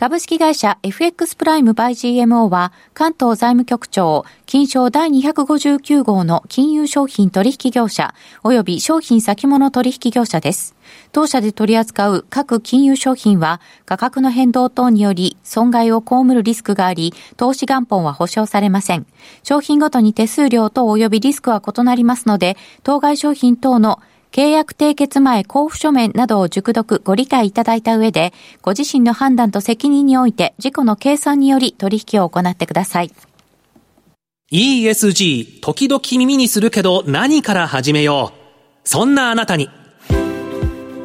[0.01, 10.75] 株式会社 FX プライムバイ GMO は関東財務局長金賞第259号の金融商品取引業者及び商品先物取引業者です。
[11.12, 19.07] 当社で取り扱う各金融商品は価格の変動等により損害を被るリスクがあり、投資元本は保証されません。
[19.43, 24.01] 商品ごとに手数料等及びリスクは異なりますので、当該商品等の
[24.33, 33.11] 契約締結前交付書面などを熟読ご理解いただいた上で、ご自身の判断と責任において自己の計算により取引を行ってください。
[34.53, 38.88] ESG、時々耳にするけど何から始めよう。
[38.88, 39.69] そんなあなたに。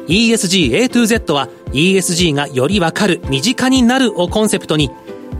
[0.06, 4.90] ESG A to Z は ESG がよりわかる、身近になるをコンセプトに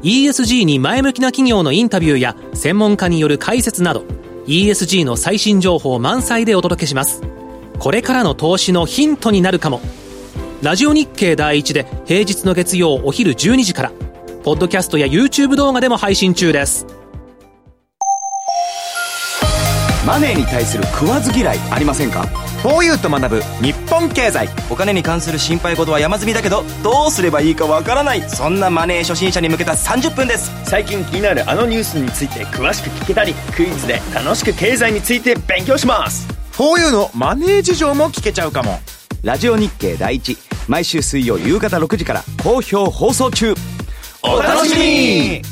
[0.03, 4.05] ESG に前向きな企業のインタビューや専門家による解説など
[4.47, 7.23] ESG の最新情報満載でお届けします。
[7.79, 9.81] これからの投資のヒントになるかも。
[10.63, 13.93] ラジオ日経第一で平日の月曜お昼12時から、
[14.43, 16.87] ポッドキャストや YouTube 動画でも配信中です。
[20.07, 22.23] マネーに対する食わず嫌いありませんか
[22.63, 23.43] ？4U と学ぶ。
[23.61, 24.49] 日本経済。
[24.71, 28.23] お金に関する心配事は山積みだけどどうすればいいかわからない。
[28.23, 30.51] そんなマネー初心者に向けた30分です。
[30.65, 38.79] 最近気になるあのニュースについて詳しく聞けたりクイズで楽しく経済について勉強します 4U のマネー事情も聞けちゃうかも
[39.23, 43.53] ラジオ日経第一毎週水曜夕方6時から好評放送中
[44.23, 45.43] お楽しみに引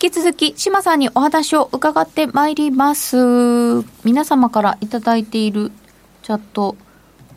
[0.00, 3.16] 引き続き、島さんにお話を伺ってまいります。
[4.04, 5.72] 皆様からいただいている
[6.22, 6.76] チャット。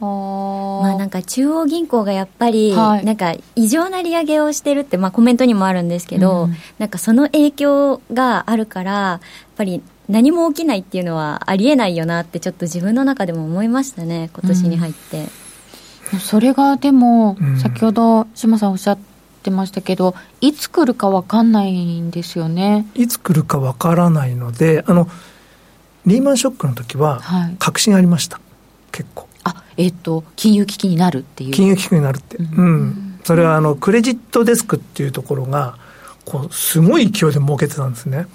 [0.06, 3.06] まあなんか中央銀行がやっぱり、はい。
[3.06, 15.28] なんか異常な利上げをしてるって、まあコメントにもあるんですけど、うんなんかその影響があるから、やっぱり何も起きないっていうのはありえないよなってちょっと自分の中でも思いましたね、今年に入って。
[16.20, 17.60] それがでも、うん。
[17.60, 18.98] 先ほど島さんおっしゃっ
[19.44, 22.88] てましたけど、いつ来るかわかんないんですよね。
[22.96, 25.08] いつ来るかわからないのであの
[26.06, 27.56] リーマンショックの時ははい。
[27.60, 28.40] 確信ありました。
[28.92, 31.52] 結構あ、えっ、と、金融危機になるっていう。
[31.52, 32.82] 金融危機になるって、ううん。
[32.88, 35.78] んそれはあのクレジットデスクっていうところが
[36.26, 38.28] こうすごい勢いで儲けてたんですね、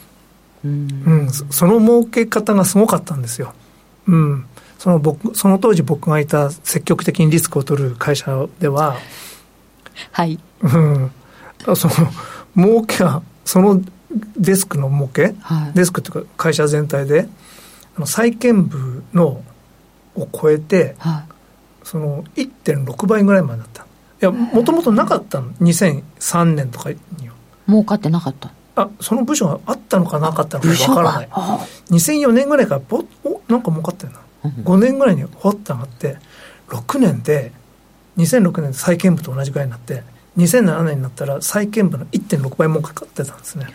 [0.64, 1.02] うん。
[1.06, 3.52] うん、そその儲け方がすごかったんですよ、
[4.06, 4.46] うん、
[4.78, 8.96] その僕その当時僕がいた積極的にリスクを取る会社では、
[10.12, 10.38] はい。
[10.62, 11.10] うん、
[11.76, 12.10] その
[12.56, 13.82] 儲けがその
[14.36, 15.72] デスクの儲け、はい。
[15.74, 17.28] デスクっていうか会社全体で
[17.96, 19.42] あの債券部の
[20.16, 21.32] を超えてはい。
[21.84, 23.82] その1.6倍ぐらいまでだった。
[23.82, 23.86] い
[24.20, 25.52] やもともとなかったの。
[25.60, 26.98] 2003年とかに
[27.28, 27.34] は。
[27.68, 28.50] 儲かってなかった。
[28.76, 31.28] あその部署があったのかなかったのかわからない。
[31.30, 34.26] あ2004年ぐらいからポッおなんか儲かったよな、うん
[34.64, 36.18] 5年ぐらいにほっと上がって
[36.68, 37.52] 6年で
[38.16, 40.04] 2006年で債券部と同じぐらいになって
[40.36, 43.66] 2007年になったら債券部の1.6倍儲かってたんですね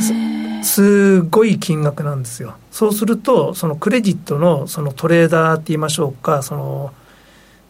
[0.00, 2.54] すすごい金額なんですよ。
[2.70, 6.92] そうするとそのクレジットのそのトレーダーって言いましょうかその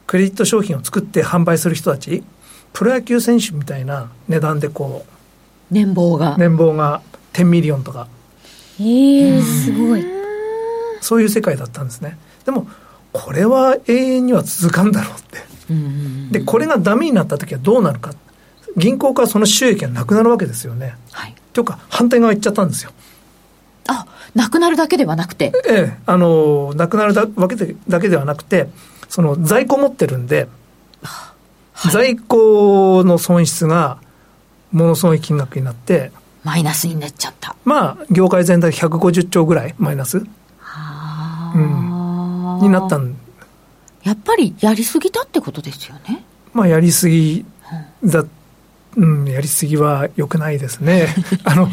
[0.07, 2.22] クレジット商品を作って販売する人たち
[2.72, 5.05] プロ野球選手みたいな値段でこ
[5.70, 6.35] 年俸が。
[6.35, 7.03] う年俸が
[7.33, 8.07] 10 million とか。
[8.78, 10.05] えー、すごい。
[11.01, 12.18] そういう世界だったんですね。
[12.45, 12.66] でも
[13.12, 15.39] これは永遠には続かんだろうって。
[15.70, 16.33] うんうんうん。
[16.33, 18.12] でこれがダメになった時はどうなるか
[18.77, 21.35] 銀行からその収益がなくなるわけですよねはい。
[21.53, 22.93] というか反対側行っちゃったんですよ
[23.89, 25.53] あ、なくなるだけではなくて。
[25.68, 28.68] ええあのなくなるだわけでだけではなくて
[29.09, 30.49] その在庫持ってるんで、
[31.91, 33.99] 在庫の損失が
[34.70, 36.12] ものすごい金額になって
[36.45, 37.55] マイナスになっちゃった。
[37.64, 40.25] まあ業界全体で150兆ぐらいマイナス
[40.62, 41.53] あ
[42.62, 43.16] になったん
[44.03, 46.25] やっぱりやりすぎたってことですよね。
[46.55, 47.45] まあやりすぎ
[48.05, 48.25] だ、
[48.97, 51.09] うん、やりすぎは良くないですね。
[51.45, 51.70] あの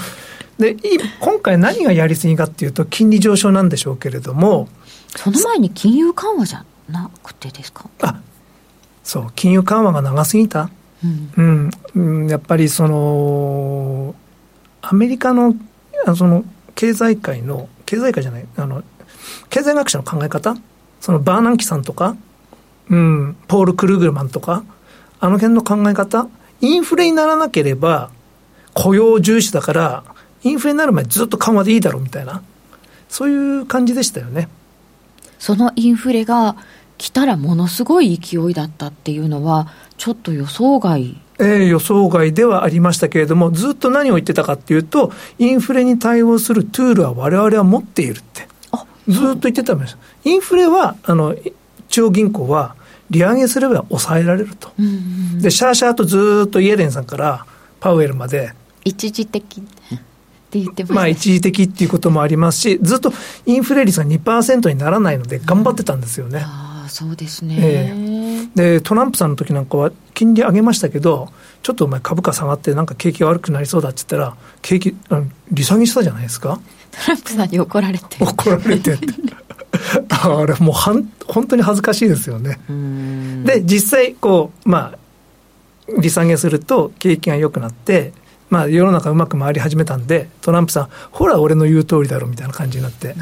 [0.58, 0.78] でい
[1.20, 4.68] 今回何がやりすぎかっていうと金利上昇なんでしょうけれども
[5.16, 7.90] その前に金融緩和じゃなくてですか？
[8.02, 8.20] あ
[9.04, 10.70] そう金融緩和が長すぎた、
[11.04, 11.32] うん。
[11.38, 14.16] うんうん、やっぱりその
[14.82, 15.56] アメリカの
[16.06, 16.44] あその
[16.76, 18.84] 経済界の経済界じゃないあの
[19.50, 20.56] 経済学者の考え方？
[21.00, 22.18] そのバーナンキさんとか、
[22.90, 24.64] うん、ポール・クルーグマンとか？
[25.22, 26.28] あの辺の考え方？
[26.62, 28.10] インフレにならなければ
[28.74, 30.04] 雇用重視だから
[30.44, 32.42] インフレになる前ずっと緩和でいいだろうみたいな
[33.10, 34.48] そういう感じでしたよね。
[35.40, 36.56] そのインフレが
[37.00, 41.20] 来たらものすごい勢いだったっていうのは、ちょっと予想外。
[41.40, 48.48] えー予想外ではありましたけれども、ずっと何を言ってたかっていうと、インフレに対応するトゥールは我々は持っているって。
[49.08, 49.98] ずっと言ってたんです。
[50.26, 51.36] インフレは、あの、
[51.88, 52.76] 中央銀行は
[53.10, 54.72] 利上げすれば抑えられると。
[55.40, 57.46] で、シャーシャーとずっとイエレンさんから
[57.80, 58.54] パウエルまで、
[58.86, 59.64] 一時的っ
[60.50, 60.96] て言ってま。
[60.96, 63.12] まあ一時的っていうこともありますし、ずっと
[63.46, 66.42] インフレ率が2%にならないので頑張ってたんですよね。
[66.44, 67.56] ああ、そうですね。
[67.60, 71.30] えでトランプさんの時なんかは金利上げましたけど
[71.62, 74.96] ちょっとお前株価下がってなんか景気が悪くなりそうだって言ったら景気
[75.52, 76.60] 利下げしたじゃないですか
[76.92, 78.06] トランプさんに怒られて。
[78.24, 78.98] 怒られて
[80.10, 82.60] あれもうはん本当に恥ずかしいですよね。
[83.46, 84.98] で実際こうまあ
[86.02, 88.14] 利下げすると景気が良くなって
[88.50, 93.16] まあ世の中うまく回り始めたんでトランプさんほら俺の言う通りだろみたいな感じになって、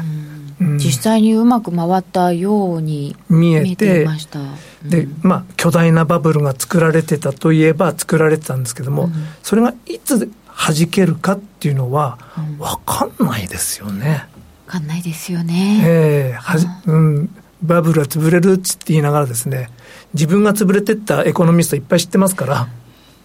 [0.60, 0.78] うん。
[0.78, 4.40] 実際にうまく回ったように見えてました。
[4.82, 9.10] で、まあ、巨大なバブルが作られてたといえば作られてたんですけども、
[9.42, 12.18] それがいつ弾けるかっていうのは
[12.58, 14.26] 分かんないですよね。
[14.68, 15.82] わかんないですよね。
[15.82, 19.70] ええはじうん、バブルは潰れるっつって言いながらですね
[20.12, 22.68] 自分が潰れてったエコノミストいっぱい知ってますから、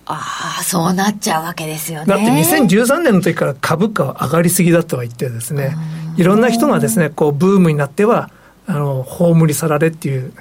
[0.06, 2.06] ああ、そうなっちゃうわけですよね。
[2.06, 5.76] だって2013年の時から株価は上がりすぎだとは言ってですね、
[6.16, 8.30] いろんな人がですね、こうブームになっては、
[8.66, 10.34] あの、葬り去られっていう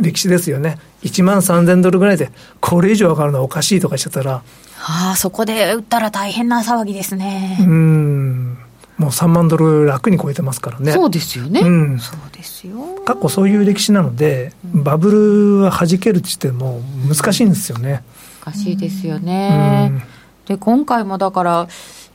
[0.00, 0.78] 歴史ですよね。
[1.02, 2.30] 1万3000ドルぐらいで、
[2.60, 4.42] これ以上上がるのはおかしいとかしてたら、
[4.88, 7.58] ああ、そこで売ったら大変な騒ぎですね。
[7.60, 8.58] うん、
[8.98, 10.92] もう3万ドル楽に超えてますからね。
[10.92, 11.60] そうですよね。
[11.60, 12.76] うんそうですよ。
[13.04, 18.02] 過去そういう歴史なので、バブルは弾けるって言っても難しいんですよね。
[18.42, 20.02] おかしいですよね。
[20.46, 21.68] で今回もだから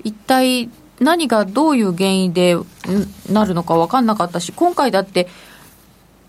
[0.03, 0.69] 一体
[0.99, 2.65] 何がどういう原因でん
[3.29, 5.27] なるのか分かんなかったし今回だって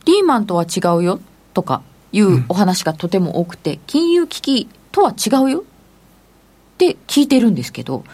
[0.07, 1.21] リーマンとは違うよ
[1.55, 5.63] とかいうお話がとても多くて、金融危機とは違うよっ
[6.77, 8.05] て聞いてるんですけど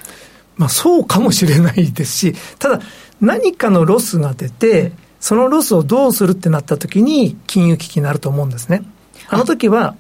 [0.59, 2.81] まあ、そうかもしれないですし、ただ、
[3.21, 8.83] 何かのロスが出て、そのロスをどうするってなった時に、金融危機になると思うんですね。
[9.29, 9.97] あの時は、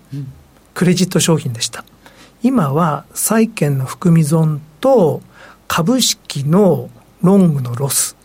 [0.74, 1.84] クレジット商品でした。
[2.42, 5.22] 今は、債券の含み損と、
[5.68, 6.90] 株式の
[7.22, 8.16] ロングのロス。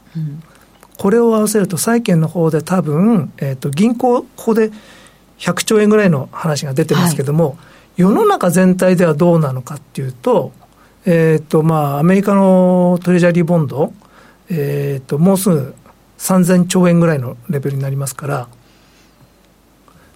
[0.97, 4.71] これを合わせると、債券の方で多分、えっ、と、銀行、ここで
[5.39, 7.57] 100兆円ぐらいの話が出てますけども、
[7.97, 10.51] 世の中全体ではどうなのかっていうと、
[11.05, 13.93] えっ、と、まあ、アメリカのトレジャリーボンド、
[14.49, 15.75] えっ、と、もうすぐ
[16.17, 18.47] 3000兆円ぐらいのレベルになりますから、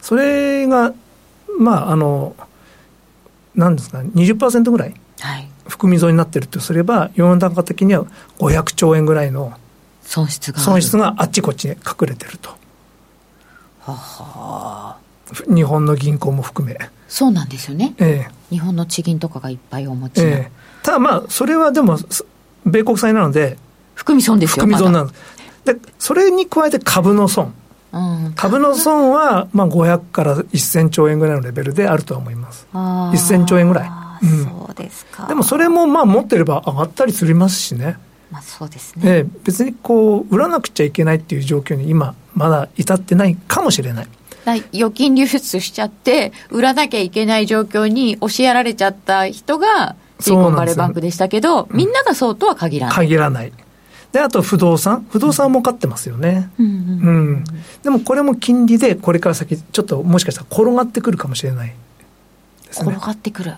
[0.02, 0.94] それが、
[1.60, 2.36] まあ、あの、
[3.56, 8.06] なんですかね、20%ぐらいはい含み損になってるとすれば、世の中的には
[8.40, 9.54] 500兆円ぐらいの
[10.02, 12.52] 損失が損失があっちこっちに隠れてると。
[13.82, 14.98] はは
[15.54, 16.78] 日本の銀行も含め。
[17.08, 22.26] そうなんですよねええ日本の地銀とかがいっぱいお持ちの、ええただまあ、それはでも、す
[22.66, 23.58] 米国債なので、
[23.94, 25.38] 含み損ですよ含み損まなんです。
[25.66, 27.54] で、それに加えて株の損。
[27.92, 32.68] だうん株の損は、まあ、500から1000兆円ぐらいのレベルであるとは思います。
[32.72, 33.90] あー1000兆円ぐらい。
[34.24, 37.98] うんそうですかでもそれもまあ持ってれば上がったりすりますしね。
[38.32, 44.08] まあそうですね、ええ別にこう、売らなくちゃいけないっていう状況に今、まだ至ってないかもしれない。
[44.48, 53.52] だ預金流出しちゃって売らなきゃいけない状況に押しやられちゃった人がシリコンバレーバンクでしたけど、みんながそうとは限らない、限らない。
[54.14, 55.06] で、あと不動産？
[55.10, 56.50] 不動産も買ってますよね。
[56.58, 57.44] うんうんうん。
[57.84, 61.76] でもこれも金利で、これから先、ちょっともしかしたら転がってくるかもしれない
[62.66, 63.02] です転ね。
[63.02, 63.52] がってくる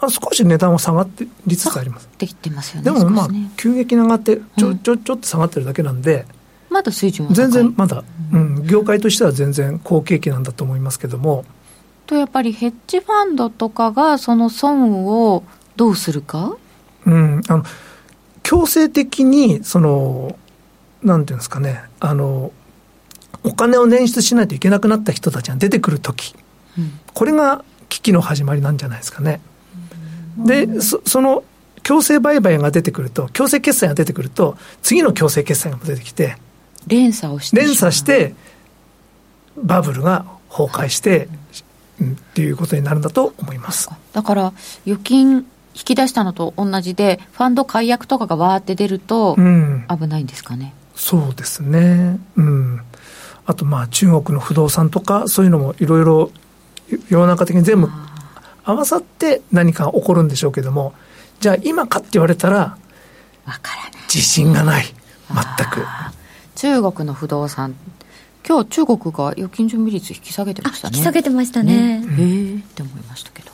[0.00, 2.08] あ少し値段は下がってりつつあります。
[2.16, 3.28] できてますよねでもまあ
[3.58, 6.24] 急激に上がって、ちょ、うんちょ、ちょっと下がってるだけなんで、
[6.70, 11.44] まだ水準は全然まだ、うん、業界としては全然好景気なんだと思いますけども、
[12.06, 15.44] とやっぱりヘッジファンドとかがその損を
[15.76, 16.56] どうするか？
[17.06, 17.64] うん、あの、
[18.42, 20.36] 強制的に、その、
[21.02, 22.52] なんていうんですかね、あの、
[23.42, 26.34] お金を捻出しないといけなくなった人たちが出てくるとき、
[27.14, 29.40] これが危機の始まりなんじゃないですかね。
[30.36, 31.42] で、そその、
[31.82, 36.36] 強制売買が出てくると、強制決済が出てくると、次の強制決済が出てきて、
[36.86, 38.34] 連鎖をして連鎖して、
[39.56, 41.28] バブルが崩壊して、
[42.00, 43.90] うんっていうことになるんだと思います。
[44.14, 44.52] だから
[44.86, 49.86] 預金引き出したのと同じでファンド解約とかがわーって出るとうん。
[49.88, 52.18] 危ないんですかね、そうですね。
[52.36, 52.80] うん。
[53.46, 56.30] あと、まあ、中国の不動産とか、そういうのもいろいろ、
[57.08, 57.88] 世の中的に全部
[58.64, 60.94] 合わさって何か起こるんでしょうけども、
[61.40, 62.76] じゃあ今かって言われたら、
[63.46, 64.84] わからない自信がない。
[64.84, 65.80] 全く。
[66.60, 67.74] 中国の不動産。
[68.46, 70.96] 今日中国が預金準備率引き下げてましたね。
[70.98, 71.72] 引き下げてましたね。
[71.72, 73.50] へえって思いましたけど。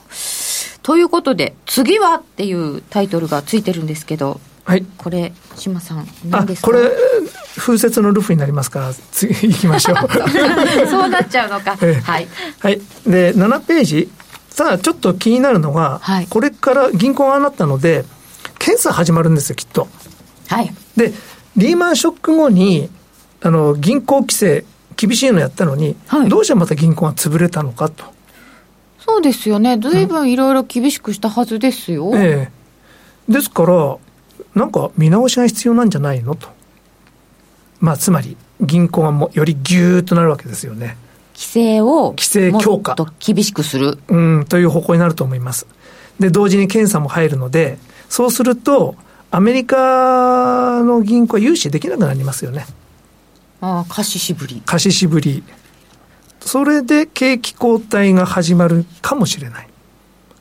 [0.83, 4.85] ということで次はっていうタイトルがついてるんですけどはい。
[4.97, 6.67] これ島さんあ何です、か？
[6.67, 6.91] これ、
[7.55, 8.79] 風雪のルフになりますか？
[8.81, 9.95] ら、次行きましょう。
[10.91, 12.01] そうなっちゃうのか、ええ。
[12.01, 12.27] はい。
[12.59, 12.81] はい。
[13.05, 14.09] で、7ページ。
[14.57, 16.27] ただ、ちょっと気になるのが、はい。
[16.27, 18.03] これから銀行がなったので、
[18.59, 19.87] 検査始まるんですよ、きっと。
[20.49, 20.73] はい。
[20.97, 21.13] で、
[21.55, 22.89] リーマンショック後に、
[23.41, 24.65] あの、銀行規制、
[24.95, 28.05] 厳しいのやったのに、はいどうしてまた銀行が潰れたのかと。
[28.99, 33.97] そうですよねずいぶんいろいろ厳しくしたはずですよ、ええですから、
[34.55, 36.47] なんか見直しが必要なんじゃないのと。
[37.79, 40.97] まあ、つまり、銀行がもよりギューッとなるわけですよね。
[41.35, 45.67] 規制を規制強化もっと厳しくするうん、という方向になると思います。
[46.19, 47.77] で、同時に検査も入るので、
[48.09, 48.95] そうすると、
[49.29, 52.65] アメリカの銀行は融資できなくなりますよね。
[53.61, 55.43] ああ貸ししぶり貸ししぶり。
[56.41, 59.67] それで景気後退が始まるかもしれない。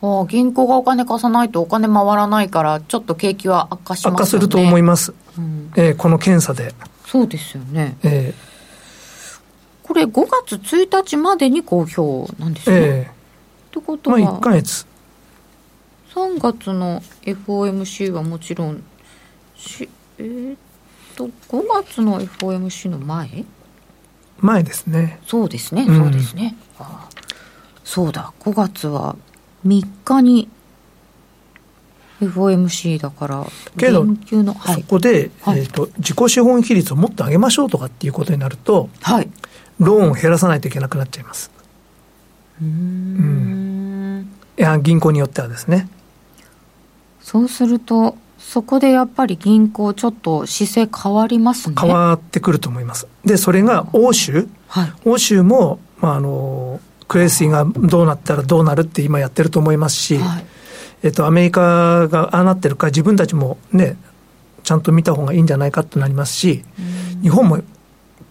[0.03, 5.15] ああ銀行がお金貸さないとお金回らないからちょっと景気は悪化しますよね悪化すると思います。
[5.39, 6.75] うんえーこの検査で。
[7.07, 8.35] そうですよねえ
[9.83, 14.87] これ5月1日までに公表なんですね、ーえってことーまあは1ヶ月。
[16.15, 18.83] 3月の FOMC はもちろん
[19.57, 19.89] し
[20.19, 20.57] えーっ
[21.17, 23.45] と5月の FOMC の前？
[24.39, 25.19] 前ですね。
[25.27, 25.99] そうですね、うん。
[25.99, 26.55] そうですね。
[26.79, 27.17] ああ
[27.83, 29.17] そうだ5月は
[29.67, 30.49] 3日に
[32.21, 33.47] FOMC だから
[33.77, 35.61] けどそこで、はい。
[35.61, 39.31] えーと、自己資本比率をもっと上げましょうとかっていうことになると、はい。
[39.79, 41.51] ローンを減らさないといけなくなっちゃいます。
[42.61, 44.31] うーん。
[44.59, 45.89] いや、銀行によってはですね。
[47.21, 48.17] そうすると
[48.47, 51.75] そこでやっぱり銀行ちょっと姿勢変わりますね。
[51.79, 53.09] 変わってくると思います。
[53.25, 60.47] でそれが欧州、はい、欧州も、まあ、あのクレイシーがどうなったらどうなるって今やってると思いますし、はい。
[61.03, 63.97] えっと、アメリカがああなってるか自分たちもね
[64.63, 66.65] ちゃんと見た方がいいんじゃないかとなりますし、
[67.23, 67.59] 日本も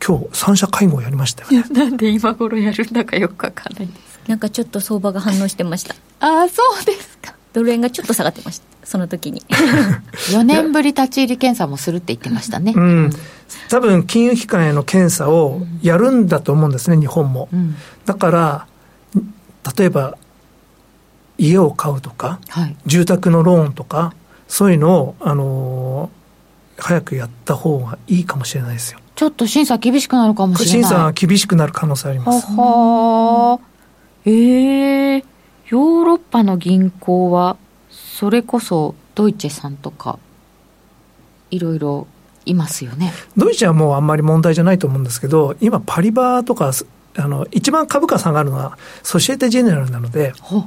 [0.06, 1.64] 今日三者会合やりましたよね。
[1.78, 5.94] なんで今頃やるんだかよくわかんないですなんかちょっと相場が反応してました。
[6.22, 8.66] ああそうですかドル円がちょっと下がってました。
[8.84, 9.42] その時に。
[10.32, 12.74] 4年ぶり立ち入り検査もするって言ってましたね。
[12.76, 13.10] うん、
[13.70, 17.48] 多分金融機関への検査をやるんだと思うんですね、日本も。
[17.54, 17.76] うん。
[18.06, 18.68] だから、
[19.78, 20.18] 例えば、
[21.38, 22.76] 家を買うとか、はい。
[22.86, 24.14] 住宅のローンとか、
[24.48, 26.26] そういうのを、あのー
[26.78, 29.00] 早くやった方がいいかもしれないですよ。
[29.16, 30.82] ちょっと審査厳しくなるかもしれない。
[30.82, 32.48] 審査が厳しくなる可能性あります。
[32.48, 33.60] はは
[34.26, 35.35] ええ
[35.68, 37.58] ヨーロッパの銀行は
[37.90, 40.20] それこそドイツェさんとか
[41.52, 42.08] いろいろ
[42.46, 43.12] いますよね。
[43.36, 46.72] ドイツはもうあんまり問題じゃないと思うんですけど、今、パリバーとか、
[47.18, 50.66] あの一番株価下がるのはソシエテ・ジェネラルなので、ほ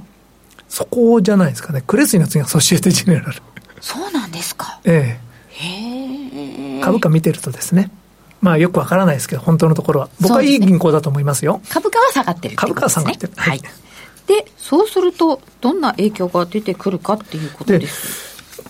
[0.69, 3.43] そこじゃないですかね、クレスイの次はソシエテ・ジェネラル。
[3.81, 4.81] そうなんですか。
[4.85, 5.19] え
[5.51, 7.91] へええ、株価見てるとですね、
[8.41, 11.61] まあよくわからないですけど、本当のところは、僕はいい銀行だと思いますよ。
[11.69, 13.33] 株価は下がってるっていう株価は下がってる。
[13.37, 13.61] はい
[14.29, 18.29] でそうするとどんな影響が出てくるかっていうことです。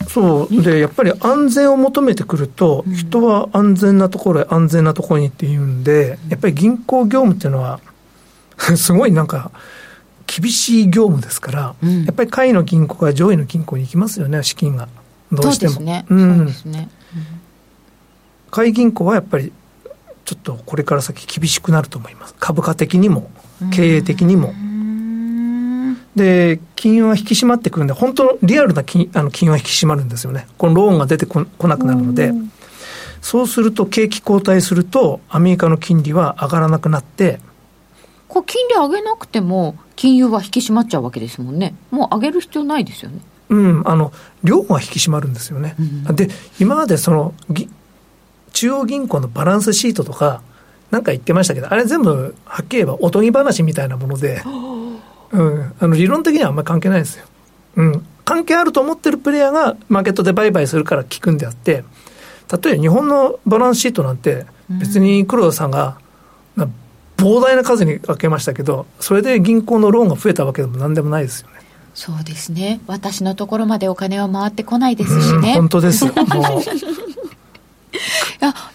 [0.08, 7.80] そうでやっぱり安全を求めてくると、人は安全なところへ安全なところにっていうんで、やっぱり銀行業務っていうのは、
[8.76, 9.50] すごいなんか、
[10.26, 12.04] 厳しい業務ですから、うん。
[12.04, 14.88] やっぱり下位の銀行が上位の銀行に行きますよね、資金が。
[15.32, 15.74] どうしても。
[15.74, 16.46] そうですね、うん。
[16.66, 16.88] ね。
[18.50, 19.52] 下位銀行はやっぱり、
[20.24, 22.34] ちょっとこれから先厳しくなると思います。
[22.38, 23.30] 株価的にも、
[23.72, 24.54] 経営的にも。
[26.18, 30.46] で、金融は引き締まってくるんで、本当のリアルな金あの金融は引き締まるんですよね。
[30.58, 32.34] このローンが出てここなくなるので、
[33.22, 37.40] そうすると景気後退すると、アメリカの金利は上がらなくなって、
[38.28, 41.74] こう金利上げなくても金融は引き締まっちゃうわけですもんね。
[41.90, 43.20] もう上げる必要ないですよね。
[43.48, 44.12] うん、あの、
[44.44, 45.74] 量が引き締まるんですよね。
[46.12, 46.28] で、
[46.60, 47.68] 今までその、ぎ
[48.52, 50.42] 中央銀行のバランスシートとか、
[50.90, 54.42] なんか言ってましたけど、あれ全部、はっきり言えばおとぎ話みたいなもので、
[55.32, 57.26] うん、あの理論的にはあんまり関係ないですよ。
[57.76, 61.84] うん、関係あると思ってるプレイヤーがマーケットで売買するから効くんであって、
[62.62, 65.98] 例えば日本のバランスシートなんて、別に黒田さんが、
[66.56, 66.68] な
[67.16, 71.58] 膨大な数に分けましたけど、それで銀行のローンが増えたわけでもなんでもないですよね。
[71.98, 76.04] そうですね私のところまでお金は回ってこないですしうんね本当です。
[76.04, 76.70] もういや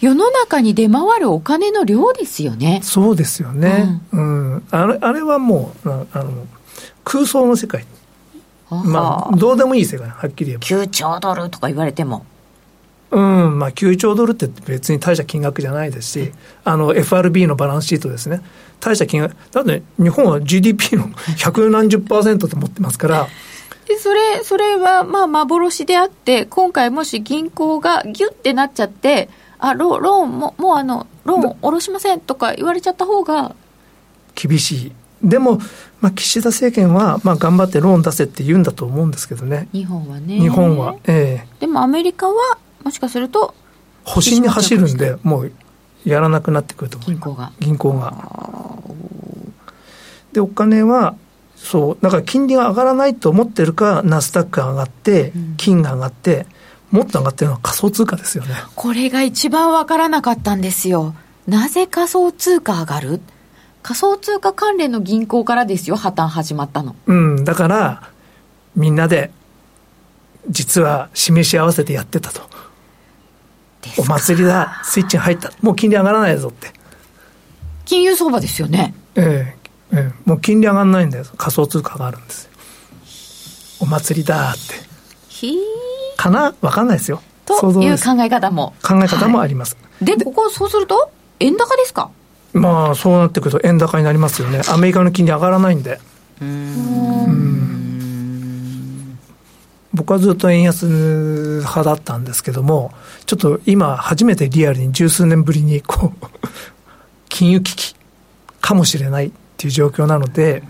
[0.02, 4.02] 世の中に出回るお金の量ですよねそうですよね。
[4.12, 4.64] うん。
[4.72, 6.48] あれ、あれはもう、なあの、
[7.04, 7.86] 空想の世界。
[8.70, 10.86] まあ、どうでもいい世界、はっきり言えば。
[10.86, 12.26] 9兆ドルとか言われても
[13.12, 16.32] うん、まあ、9兆ドルって別に大した金額じゃないですし、
[16.64, 18.42] あの、FRB のバランスシートですね。
[18.80, 19.36] 大した金額。
[19.52, 23.28] だって、日本は GDP の百何十パーセントと思ってますから、
[23.88, 29.30] でそれそれはまあ幻であって今回もし銀行がギュッてなっちゃって
[29.60, 33.56] あロローンももうあのローン下ろしませんとか言われちゃった方が
[34.36, 34.92] 厳しい。
[35.22, 35.60] でも、
[36.02, 39.70] まあ、岸田政権は、まあ、頑張ってローン出せって言うんだと思うんですけどね。
[39.72, 40.96] 日本はね日本は。
[41.06, 43.56] ええでもアメリカはもしかすると
[44.06, 45.52] 保身に走るんで、もう、
[46.06, 47.22] やらなくなってくると思います。
[47.22, 48.14] 銀行が銀行が。
[50.34, 51.16] で、お金は、
[51.64, 56.46] そう、だから金利が上がらないと思ってるか、ナスダックが上がって、金が上がって、
[56.92, 58.54] もっと上がってるのは仮想通貨ですよね。
[58.76, 61.16] これが一番わからなかったんですよ。
[61.48, 63.22] なぜ仮想通貨上がる？
[63.82, 66.96] 仮想通貨関連の銀行からですよ破綻始まったの。
[67.08, 68.10] うん、だから、
[68.76, 69.32] みんなで、
[70.50, 72.42] 実は示し合わせてやってたと。
[73.98, 75.52] お祭りだ、スイッチが入った。
[75.62, 76.72] もう金利上がらないぞって。
[77.86, 78.94] 金融相場ですよね。
[79.16, 79.53] ええ
[79.94, 81.26] ええもう金利上がらないんだよ。
[81.38, 82.50] 仮想通貨があるんですよ。
[83.82, 84.60] お祭りだって。
[85.30, 85.58] ひ
[86.18, 86.54] かな？
[86.62, 87.22] わかんないですよ。
[87.46, 89.76] という考え方も考え方もあります。
[90.02, 92.10] でここそうすると円高ですか？
[92.54, 94.62] まあ、そうなってくると円高になりますよね。
[94.70, 96.00] アメリカの金利上がらないんで。
[99.94, 102.92] 僕はずっと円安派だったんですけども、
[103.28, 106.28] ちょっと今初めてリアルに十数年ぶりにこう、
[107.30, 107.96] 金融危機
[108.60, 109.32] かもしれない
[109.64, 110.62] っていう状況なので、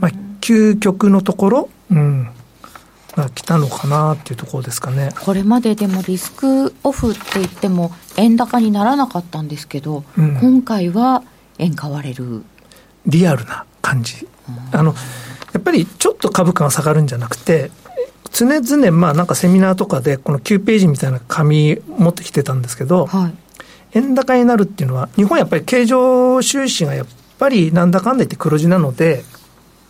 [0.00, 2.30] まあ、究極のところ、うん、
[3.14, 5.10] が来たのかなっていうところですかね。
[5.20, 11.22] これまででもリスクオフって言っても円高にならなかったんですけど、うん今回は
[11.58, 12.44] 円買われる
[13.06, 14.26] リアルな感じ。
[14.72, 14.94] あの、
[15.52, 17.70] やっぱりちょっと株価が下がるんじゃなくて、
[18.32, 23.34] 常々、まあなんかセミナーとかで、この9ページみたいな紙持ってきてたんですけど、はい。
[23.92, 27.06] 円高になるっていうのは、日本はやっぱり経常収支がやっ
[27.38, 29.24] ぱりなんだかんだ言って黒字なので、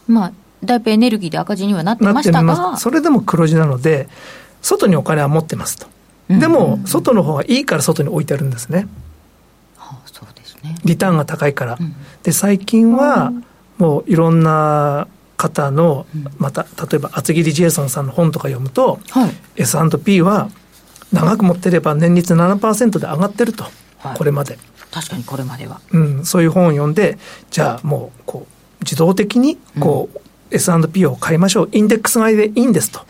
[0.06, 0.32] まあ、
[0.64, 4.08] だいぶエネルギーで赤字にはなってなましたが、それでも黒字なので、
[4.62, 5.86] 外にお金は持ってますと。
[6.28, 8.86] でも、外の方がいいから外に置いてあるんですね。
[10.06, 10.76] そうですね。
[10.84, 11.78] リターンが高いから。
[12.22, 13.32] で、最近は、
[13.78, 16.06] もういろんな方の、
[16.38, 19.30] また、例えば厚切りジェイソンさんの本とか読むと、はい。
[19.56, 20.50] S&P は
[21.12, 23.64] 長く持ってれば年率7%で上がってると、
[24.16, 24.58] これまで。
[24.90, 25.80] 確かにこれまでは。
[25.92, 27.18] うん、そういう本を読んで、
[27.50, 30.20] じゃあもう、こう、自動的に、こう、
[30.50, 31.68] S&P を買いましょう。
[31.72, 33.00] インデックス買いでいいんですと。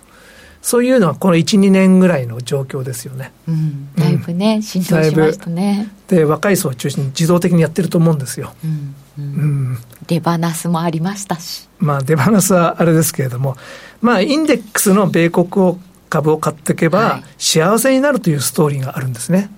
[0.61, 3.33] そういうのはこの1、2年ぐらいの状況ですよね。
[3.47, 3.95] うん。
[3.95, 5.91] だいぶね、浸透しましたね。
[6.09, 8.53] で、若い層を中心に自動的にやってると思うんですよ。
[8.65, 8.95] うん。
[9.19, 9.79] うん。
[10.07, 11.69] 出放すもありましたし。
[11.79, 13.57] まあ、出放すはあれですけれども、
[14.03, 15.79] まあ、インデックスの米国を
[16.11, 19.51] 株を買っていけば、幸せになるというストーリーがあるんですね。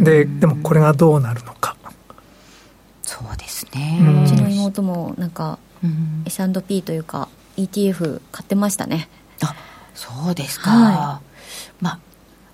[0.00, 1.76] で、でもこれがどうなるのか。
[3.02, 3.98] そうですね。
[4.00, 4.24] うん。
[4.24, 5.58] うちの妹もなんか
[6.24, 9.08] S&P というか ETF 買ってましたね。
[9.42, 9.54] あ
[9.94, 11.20] そうですか、は
[11.80, 12.00] ま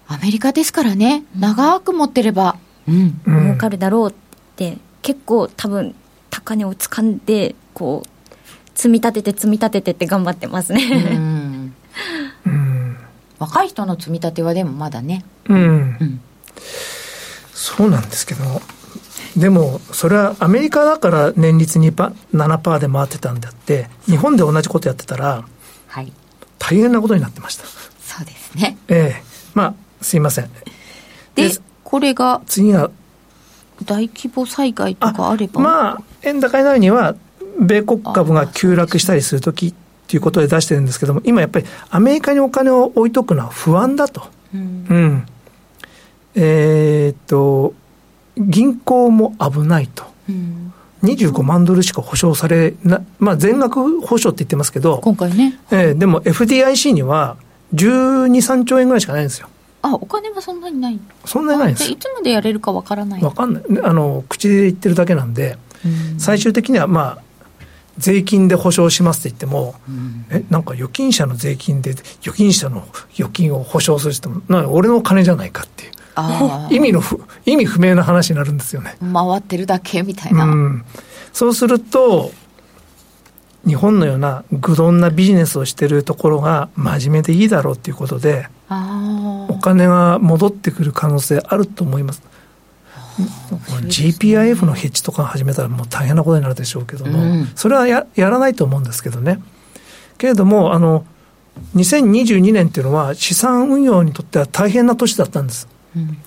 [0.07, 1.25] あアメリカですからね。
[1.39, 2.57] 長く持ってれば
[2.87, 3.21] うん。
[3.27, 4.15] うん儲かるだろうっ
[4.57, 5.95] て結構多分
[6.31, 8.09] 高値を掴んでこう
[8.75, 11.75] 積み立てて積み立ててって頑張ってますね、うん。
[12.47, 12.97] うん。
[13.39, 15.25] 若い人の積み立てはでもまだね。
[15.49, 16.21] うん。
[17.63, 18.61] そうなんですけど、
[19.37, 25.45] でも、それはアメリカだから年率2パ7%で回ってたんであって、日本で同じことやってたら、
[25.87, 26.13] はい
[26.59, 27.65] 大変なことになってました。
[27.67, 29.23] そうですねええ
[29.55, 30.51] まあ、すいません。
[31.35, 32.91] ででこれが次が、
[33.85, 35.61] 大規模災害とかあれば？
[35.61, 37.15] まあ、円高になるには、
[37.61, 39.75] 米国株が急落したりするときっ
[40.09, 44.29] ていうことで出してるんですけども、今やっぱりアメリカにお金を置いとくのは不安だと。
[44.55, 45.27] うんうん。
[46.35, 47.75] えーっと、
[48.37, 50.05] 銀行も危ないと。
[50.29, 50.73] うん
[51.03, 57.37] 25万ドルしか保証されな、まあ全額保証って言ってますけど、今回ねえーでも FDIC には
[57.75, 59.49] 12、3兆円ぐらいしかないんですよ。
[59.83, 63.63] あお金はそんなにないそんなにないんですいつまでやれるかわからないわかんない。
[63.83, 67.23] あの、口で言ってるだけなんで、うん最終的にはまあ、
[67.99, 69.75] 税金で保証しますって言っても、
[70.31, 75.92] え、なんか預金者の税金で預金者の預金を保証するって言っても、な俺の金じゃないかっていう。
[76.71, 78.97] 意味の不、意味不明な話になるんですよね。
[79.01, 80.85] 回ってるだけみたいうな、ん。
[81.33, 82.33] そうすると、
[83.67, 92.23] 日本のような愚鈍なビジネスをしてるところが真面目でいいだろうっていうことで、あお金が戻ってくる可能性あると思います。
[93.19, 99.41] GPIF のヘッジとか始めたらもう大変なことになるでしょうけども、うんそれはややらないと思うんですけどね。
[100.19, 101.05] けれども、あの、
[101.77, 105.69] 2022年っていうのは資産運用にとっては大変な年だったんです。
[105.97, 106.19] うん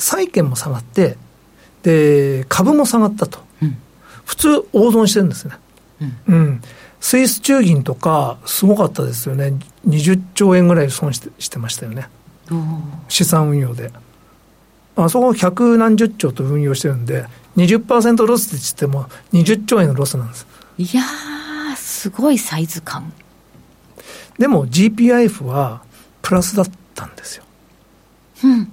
[0.00, 1.16] 債券も下がって、
[1.82, 3.40] で、株も下がったと。
[3.62, 3.76] うん
[4.24, 5.54] 普通、大損してるんですね。
[6.28, 6.62] うん。
[7.00, 9.54] スイス中銀とか、すごかったですよね。
[9.88, 12.08] 20兆円ぐらい損してしてましたよね。
[13.08, 13.90] 資産運用で。
[14.96, 17.24] あそこ百何十兆と運用してるんで、
[17.56, 20.46] 20%ロスって言っても20兆円のロスなんです。
[20.76, 23.12] いやーすごいサイズ感
[24.38, 25.82] でも GPIF は
[26.22, 27.44] プラスだったんですよ。
[28.44, 28.72] うん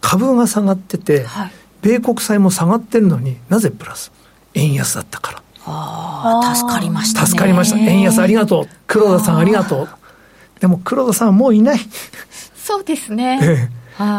[0.00, 4.10] 株が下がってて、はい米国債も下がってるのになぜプラス？
[4.54, 5.42] 円安だったから。
[5.64, 7.78] ああ助かりましたね助かりました。
[7.78, 8.68] 円安ありがとう。
[8.88, 9.88] 黒田さんありがとう。
[10.60, 11.78] でも黒田さんはもういない。
[12.56, 13.70] そうですね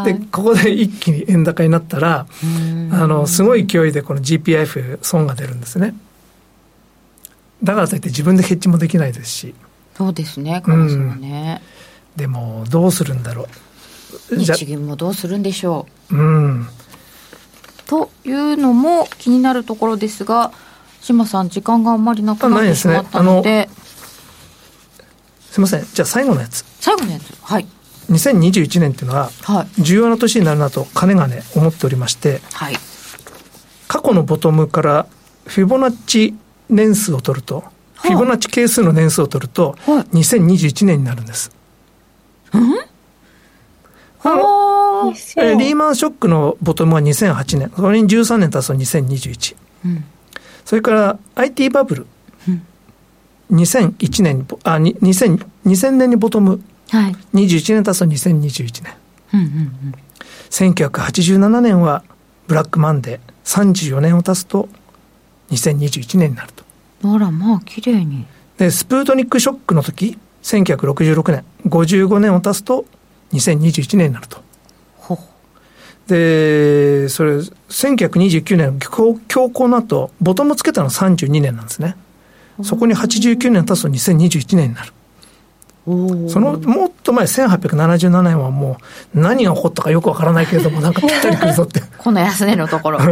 [0.06, 2.28] で、ここで一気に円高になったら、
[2.92, 5.96] あの、すごい勢いでこの GPIF 損が出るんですね。
[7.64, 9.56] だからといって自分でヘッジもできないですし、
[9.96, 11.62] そうですね加藤さんはね、
[12.16, 13.48] でもどうするんだろう。
[14.32, 16.16] 日銀もどうするんでしょう。
[16.16, 16.62] ん。
[16.62, 16.68] う
[17.88, 20.52] というのも気になるところですが
[21.02, 23.70] 島さん時間があんまりなくなってしまったので。
[25.50, 25.86] すいません。
[25.94, 26.64] じゃあ最後のやつ。
[26.80, 27.36] 最後のやつ。
[27.42, 27.66] はい。
[28.12, 29.82] 2021年っていうのは、はい。
[29.82, 32.76] 重要な年になるなと、かねがね思っておりまして、はい。
[33.88, 35.08] 過去のボトムから
[35.46, 36.36] フィボナッチ
[36.70, 37.64] 年数を取ると、
[37.96, 41.52] フィボナッチ係数の年数を取ると、2021年になるんです。
[42.52, 42.76] あの
[44.24, 45.58] えー。
[45.58, 49.56] リーマンショックのボトムは2008年、それに13年経つと2021。
[49.86, 50.04] うん
[50.66, 52.06] それから IT バブル、
[53.52, 57.16] 2001年にボ、あ、に2000、2000年にボトム、はい。
[57.34, 58.94] 21年経つと2021年。
[59.34, 59.50] うんうんう
[59.88, 59.96] ん
[60.52, 62.04] 1987年は
[62.48, 64.68] ブラックマンデー、34年を経つと
[65.50, 66.64] 2021年になると。
[67.04, 68.26] あらまあ綺麗に。
[68.58, 71.46] で、スプートニックショックの時、1966年。
[71.68, 72.86] 55年を足すと
[73.34, 74.50] 2021年になると。
[76.08, 81.96] でそれ1929年強強行の後ボトムつけたのは32年なんですね。
[82.64, 84.94] そこに89年経つと2021年になる。
[86.30, 88.78] そのもっと前1877年はも
[89.16, 91.82] う何が起こったかよくわからないけれどもなんかぴったりくるぞって。
[91.98, 93.00] この安値のところ。
[93.00, 93.06] リ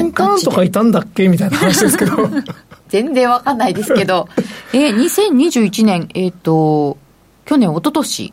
[0.00, 2.16] ンカーンとかいたんだっけみたいな話ですけど。
[2.88, 4.28] 全然わかんないですけど。
[4.72, 6.98] えー、2021年えっ、ー、と
[7.46, 8.32] 去年一昨年？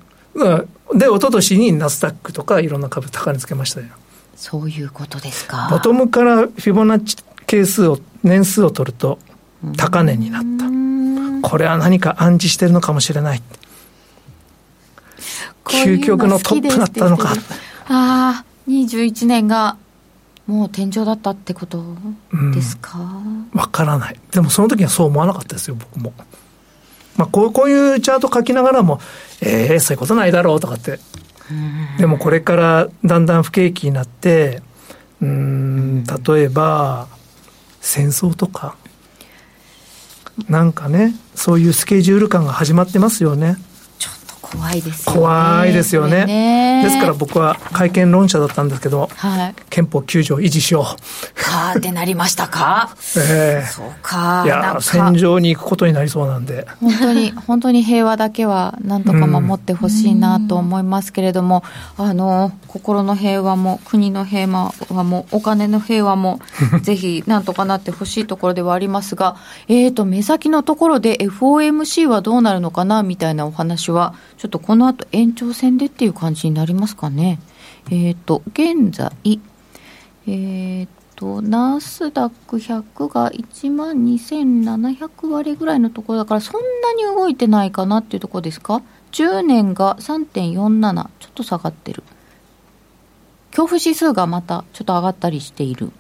[0.93, 3.87] で一昨年にナスダックとかいろんな株高値つけましたよ。
[4.35, 5.67] そういうことですか。
[5.69, 9.19] ボトムからフィボナッチ係数を年数を取ると
[9.77, 10.43] 高値になっ
[11.41, 11.49] た。
[11.49, 13.41] これは何か暗示してるのかもしれない。
[15.65, 17.33] 究極のトップだったのか。
[17.87, 19.77] ああ21年が
[20.47, 21.83] もう天井だったってこと
[22.53, 22.97] ですか？
[22.97, 24.19] わ、うん、からない。
[24.31, 26.13] でもその時はそう思わなかったですよ僕も
[27.19, 29.01] まあこうこういうチャート書きながらも
[29.41, 30.99] ええー、そういうことないだろうとかって。
[31.97, 34.61] でもこれからだんだん不景気になって
[35.21, 36.03] うん。
[36.03, 37.07] 例えば
[37.81, 38.75] 戦争とか。
[40.47, 43.57] なんかねそういうスケジュール感が始まってますよね
[44.51, 45.19] 怖いですよね。
[45.19, 46.25] 怖いですよね。
[46.25, 50.83] ねですから僕は会見論者だったんですけど、はい、憲法9条維持しよう。
[50.83, 52.95] はあってなりましたか？
[53.17, 54.43] ええー、そうか。
[54.45, 56.67] いや、戦場に行くことになりそうなんで。
[56.79, 61.63] 本当に、本当に平和だけはなんとか守ってほしいなと思いますけれども、
[61.97, 66.39] うん、あの、心の平和も、国の平和も、お金の平和も、
[66.81, 69.35] ぜひなんとかなってほしいところではありますが、
[69.67, 73.03] えっ、ー、と、目先のところで FOMC はどうなるのかな？
[73.03, 77.39] みたいなお話は、ちょっとこの後延長戦でっていう感じになりますかね。
[77.91, 80.87] えっ、ー、と、現在、えっ、ー、
[81.17, 88.81] と、ナスダック100が1万2700割ぐらいのところだから、そんなに動いてないかなっていうところですか
[89.11, 92.03] ?10 年が3.47、ちょっと下がってる。
[93.51, 95.91] 恐怖指数がまたちょっと上がったりしている。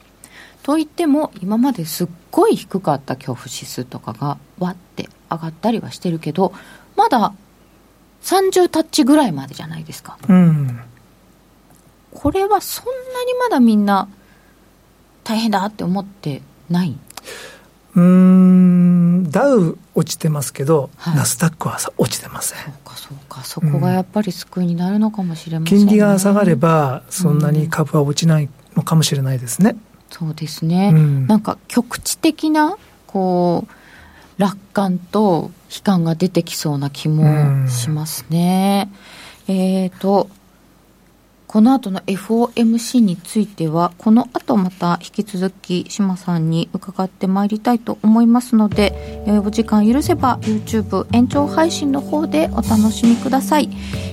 [0.63, 6.53] といっても、今まですっごい低かった恐怖指数とかが、わって上がったりはしてるけど、
[6.95, 7.33] まだ
[8.21, 10.17] 30タッチぐらいまでじゃないですか。
[10.27, 10.79] うん。
[12.13, 12.91] これはそんな
[13.25, 14.07] にまだみんな
[15.23, 16.97] 大変だって思ってない？
[17.95, 19.29] うん。
[19.29, 22.59] ダウ落ちてますけど、はい、ナスダックは落ちてません。
[22.59, 33.71] そうかそうかそこがやっぱり救いになるのかもしれません、ね、金利が下がればそんなに株は落ちないのかもしれないですね、うん、そうですね、うん、なんか局地的なこう
[34.39, 38.89] 楽観と悲観が出てきそうな気もしますね。
[39.49, 40.29] えっ、ー、と、
[41.49, 48.93] この後の FOMC については、この後また引き続き島さんに伺ってまいりたいと思いますので、
[49.25, 53.69] えー、お時間許せば YouTube 延長配信の方でお楽しみください。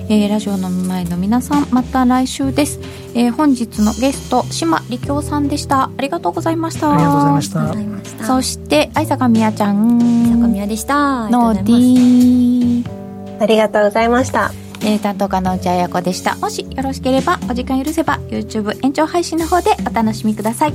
[0.09, 2.79] えー、ラジオの前の皆さん、また来週です。
[3.13, 5.91] えー、本日のゲスト、島力夫さんでした。
[5.95, 6.91] ありがとうございました。
[6.91, 8.25] ありがとうございました。
[8.25, 9.99] そして、愛坂みやちゃん。
[10.01, 11.29] 愛坂みやでした。
[11.29, 12.91] ノーディー。
[13.39, 14.51] ありがとうございました。
[14.87, 16.37] えー、担当家の内彩子でした。
[16.37, 20.73] もしよろしければお時間許せば YouTube 延長配信の方でお楽しみください。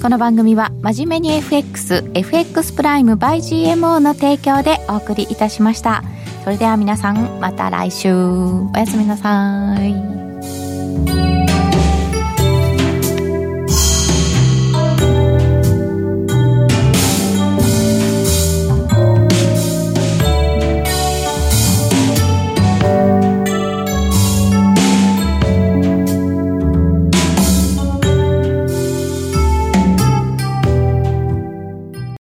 [0.00, 6.02] この番組は真面目に FXFX プライム by GMO の提供でお送りいたしました。
[6.44, 8.14] それでは皆さんまた来週。
[8.14, 11.41] おやすみなさい。